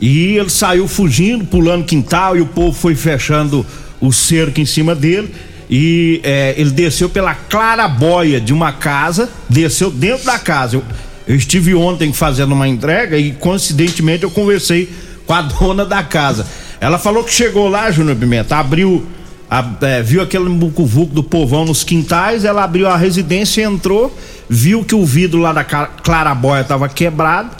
E 0.00 0.36
ele 0.36 0.50
saiu 0.50 0.86
fugindo, 0.88 1.44
pulando 1.44 1.84
quintal 1.84 2.36
e 2.36 2.40
o 2.40 2.46
povo 2.46 2.72
foi 2.72 2.94
fechando 2.94 3.64
o 4.00 4.12
cerco 4.12 4.60
em 4.60 4.66
cima 4.66 4.94
dele. 4.94 5.32
E 5.70 6.20
é, 6.24 6.54
ele 6.56 6.70
desceu 6.70 7.08
pela 7.08 7.34
clarabóia 7.34 8.40
de 8.40 8.52
uma 8.52 8.72
casa, 8.72 9.28
desceu 9.48 9.90
dentro 9.90 10.24
da 10.24 10.38
casa. 10.38 10.82
Eu, 11.28 11.36
estive 11.36 11.74
ontem 11.74 12.12
fazendo 12.12 12.52
uma 12.52 12.66
entrega 12.66 13.16
e 13.18 13.32
coincidentemente 13.32 14.24
eu 14.24 14.30
conversei 14.30 14.90
com 15.26 15.34
a 15.34 15.42
dona 15.60 15.84
da 15.84 16.02
casa. 16.02 16.46
Ela 16.80 16.98
falou 16.98 17.22
que 17.22 17.32
chegou 17.32 17.68
lá, 17.68 17.90
Júnior 17.90 18.16
Pimenta, 18.16 18.56
abriu, 18.56 19.04
a- 19.50 19.64
é, 19.82 20.02
viu 20.02 20.22
aquele 20.22 20.48
mucuvuco 20.48 21.12
do 21.14 21.22
povão 21.22 21.64
nos 21.66 21.84
quintais, 21.84 22.44
ela 22.44 22.64
abriu 22.64 22.88
a 22.88 22.96
residência, 22.96 23.62
entrou, 23.62 24.16
viu 24.48 24.82
que 24.84 24.94
o 24.94 25.04
vidro 25.04 25.38
lá 25.40 25.52
da 25.52 25.64
clarabóia 25.64 26.62
estava 26.62 26.88
quebrado, 26.88 27.50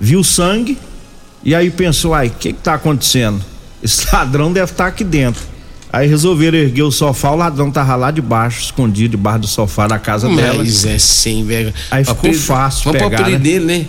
viu 0.00 0.22
sangue, 0.22 0.76
e 1.42 1.54
aí 1.54 1.70
pensou, 1.70 2.12
ai, 2.14 2.26
o 2.28 2.30
que 2.30 2.52
que 2.52 2.60
tá 2.60 2.74
acontecendo? 2.74 3.40
Esse 3.82 4.06
ladrão 4.14 4.52
deve 4.52 4.70
estar 4.72 4.86
aqui 4.86 5.02
dentro. 5.04 5.42
Aí 5.92 6.06
resolveram 6.06 6.58
erguer 6.58 6.82
o 6.82 6.90
sofá, 6.90 7.30
o 7.30 7.36
ladrão 7.36 7.70
tava 7.70 7.96
lá 7.96 8.10
debaixo, 8.10 8.60
escondido 8.60 9.12
debaixo 9.12 9.38
do 9.40 9.46
sofá 9.46 9.86
da 9.86 9.98
casa 9.98 10.28
dela. 10.28 10.58
Mas 10.58 10.84
é 10.84 10.98
sem 10.98 11.44
vergonha. 11.44 11.74
Aí 11.90 12.04
ficou 12.04 12.18
Apelido- 12.18 12.42
fácil 12.42 12.92
Vamos 12.92 12.98
pegar, 13.08 13.28
né? 13.28 13.38
dele, 13.38 13.64
né? 13.64 13.86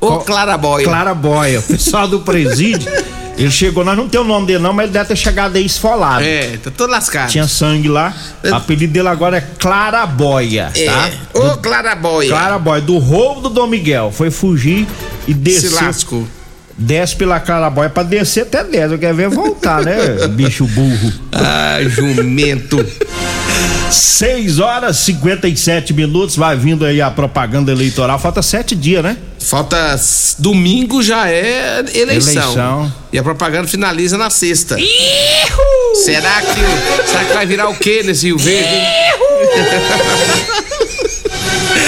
Ô, 0.00 0.18
Claraboia. 0.18 0.84
Claraboia. 0.84 1.60
O 1.60 1.62
pessoal 1.62 2.06
do 2.08 2.20
presídio, 2.20 2.90
ele 3.38 3.50
chegou, 3.50 3.82
nós 3.84 3.96
não 3.96 4.08
tem 4.08 4.20
o 4.20 4.24
nome 4.24 4.46
dele 4.48 4.58
não, 4.58 4.72
mas 4.72 4.84
ele 4.86 4.92
deve 4.92 5.06
ter 5.08 5.16
chegado 5.16 5.56
aí 5.56 5.64
esfolado. 5.64 6.22
É, 6.24 6.58
tá 6.58 6.70
todo 6.70 6.90
lascado. 6.90 7.30
Tinha 7.30 7.46
sangue 7.48 7.88
lá. 7.88 8.12
O 8.44 8.54
apelido 8.54 8.92
dele 8.92 9.08
agora 9.08 9.38
é 9.38 9.40
Claraboia, 9.40 10.70
É. 10.74 10.84
tá? 10.84 11.10
Ô, 11.34 11.56
Claraboia. 11.56 12.28
Claraboia, 12.28 12.80
do 12.82 12.98
roubo 12.98 13.40
do 13.42 13.48
Dom 13.48 13.68
Miguel. 13.68 14.10
Foi 14.14 14.30
fugir 14.30 14.86
e 15.26 15.32
desceu. 15.32 15.70
Se 15.70 15.76
lascou. 15.84 16.26
Desce 16.76 17.14
pela 17.16 17.38
Claraboia 17.38 17.90
pra 17.90 18.02
descer 18.02 18.42
até 18.42 18.64
10. 18.64 18.92
Eu 18.92 18.98
quero 18.98 19.14
ver 19.14 19.28
voltar, 19.28 19.84
né? 19.84 20.26
Bicho 20.30 20.66
burro. 20.66 21.12
Ah, 21.30 21.78
jumento. 21.86 22.84
6 23.90 24.58
horas 24.58 24.98
e 25.00 25.04
57 25.12 25.92
minutos. 25.92 26.34
Vai 26.36 26.56
vindo 26.56 26.84
aí 26.84 27.00
a 27.00 27.10
propaganda 27.10 27.70
eleitoral. 27.70 28.18
Falta 28.18 28.40
sete 28.42 28.74
dias, 28.74 29.02
né? 29.02 29.16
Falta 29.38 30.00
domingo 30.38 31.02
já 31.02 31.28
é 31.28 31.84
eleição. 31.94 32.42
Eleição. 32.42 32.92
E 33.12 33.18
a 33.18 33.22
propaganda 33.22 33.68
finaliza 33.68 34.16
na 34.16 34.30
sexta. 34.30 34.76
Será 36.04 36.40
que 36.40 37.06
será 37.06 37.24
que 37.24 37.34
vai 37.34 37.44
virar 37.46 37.68
o 37.68 37.74
quê 37.74 38.02
nesse 38.02 38.26
Rio 38.26 38.38
Verde? 38.38 38.74
hein? 38.74 38.86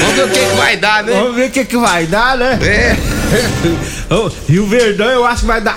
Vamos 0.00 0.16
ver 0.16 0.24
o 0.24 0.28
que, 0.28 0.38
que 0.40 0.56
vai 0.56 0.76
dar, 0.76 1.02
né? 1.04 1.12
Vamos 1.12 1.36
ver 1.36 1.48
o 1.48 1.50
que, 1.50 1.64
que 1.64 1.76
vai 1.76 2.06
dar, 2.06 2.36
né? 2.36 2.58
É. 2.62 3.13
Rio 4.48 4.66
Verdão 4.66 5.06
eu 5.06 5.24
acho 5.24 5.40
que 5.40 5.46
vai 5.46 5.60
dar. 5.60 5.76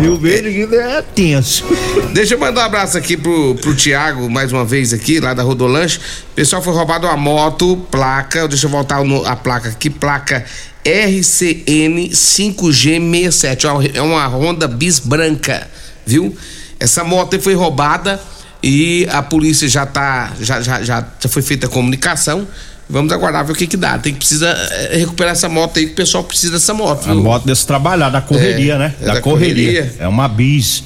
Rio 0.00 0.16
Verde 0.16 0.74
é 0.74 1.02
tenso. 1.02 1.64
Deixa 2.12 2.34
eu 2.34 2.38
mandar 2.38 2.62
um 2.62 2.64
abraço 2.64 2.96
aqui 2.96 3.16
pro, 3.16 3.54
pro 3.56 3.74
Tiago, 3.74 4.28
mais 4.30 4.52
uma 4.52 4.64
vez 4.64 4.92
aqui, 4.92 5.20
lá 5.20 5.34
da 5.34 5.42
Rodolanche. 5.42 6.00
Pessoal 6.34 6.62
foi 6.62 6.72
roubado 6.72 7.06
uma 7.06 7.16
moto, 7.16 7.76
placa, 7.90 8.48
deixa 8.48 8.66
eu 8.66 8.70
voltar 8.70 9.00
a 9.26 9.36
placa 9.36 9.68
aqui, 9.68 9.90
placa 9.90 10.44
RCN 10.84 12.10
5G67. 12.10 13.64
ó, 13.66 13.82
É 13.94 14.00
uma 14.00 14.26
Honda 14.26 14.66
Bis 14.66 14.98
branca, 14.98 15.68
viu? 16.06 16.36
Essa 16.78 17.04
moto 17.04 17.38
foi 17.40 17.54
roubada 17.54 18.20
e 18.62 19.06
a 19.10 19.22
polícia 19.22 19.68
já 19.68 19.84
tá, 19.86 20.32
já, 20.40 20.60
já, 20.60 20.82
já 20.82 21.06
foi 21.28 21.42
feita 21.42 21.66
a 21.66 21.70
comunicação. 21.70 22.46
Vamos 22.90 23.12
aguardar 23.12 23.44
ver 23.44 23.52
o 23.52 23.54
que 23.54 23.66
que 23.66 23.76
dá. 23.76 23.98
Tem 23.98 24.12
que 24.12 24.18
precisa 24.18 24.48
eh, 24.48 24.96
recuperar 24.98 25.32
essa 25.32 25.48
moto 25.48 25.78
aí, 25.78 25.86
que 25.86 25.92
o 25.92 25.96
pessoal 25.96 26.24
precisa 26.24 26.54
dessa 26.54 26.74
moto, 26.74 27.08
A 27.08 27.12
viu? 27.14 27.22
moto 27.22 27.44
desse 27.46 27.66
trabalhar, 27.66 28.10
da 28.10 28.20
correria, 28.20 28.74
É, 28.74 28.78
né? 28.78 28.94
é 29.00 29.04
da, 29.06 29.14
da 29.14 29.20
correria. 29.22 29.82
correria. 29.82 29.96
É 30.00 30.08
uma 30.08 30.26
bis. 30.28 30.82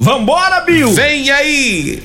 Vambora, 0.00 0.60
Bill! 0.62 0.92
Vem 0.94 1.30
aí! 1.30 2.02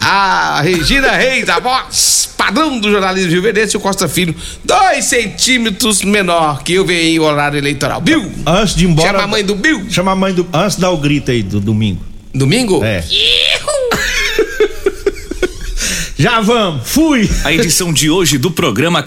A 0.00 0.60
Regina 0.62 1.12
Reis, 1.12 1.48
a 1.48 1.60
voz 1.60 2.28
padrão 2.36 2.78
do 2.78 2.90
jornalismo 2.90 3.30
Rio 3.30 3.42
Verde, 3.42 3.60
e 3.72 3.76
o 3.76 3.80
Costa 3.80 4.08
Filho, 4.08 4.34
dois 4.64 5.04
centímetros 5.04 6.02
menor 6.02 6.62
que 6.62 6.74
eu 6.74 6.84
venho 6.84 7.00
em 7.00 7.18
horário 7.20 7.56
eleitoral. 7.58 8.00
Bill! 8.00 8.30
Antes 8.46 8.74
de 8.74 8.84
ir 8.84 8.88
embora. 8.90 9.08
Chama 9.08 9.22
a 9.22 9.26
mãe 9.26 9.44
do 9.44 9.54
Bill. 9.54 9.86
Chama 9.90 10.12
a 10.12 10.16
mãe 10.16 10.34
do. 10.34 10.46
Antes 10.52 10.76
dá 10.76 10.90
o 10.90 10.96
grito 10.96 11.30
aí 11.30 11.42
do 11.42 11.60
domingo. 11.60 12.00
Domingo? 12.34 12.82
É. 12.84 13.02
Já 16.24 16.40
vamos, 16.40 16.88
fui! 16.88 17.28
A 17.44 17.52
edição 17.52 17.92
de 17.92 18.08
hoje 18.08 18.38
do 18.38 18.50
programa 18.50 19.02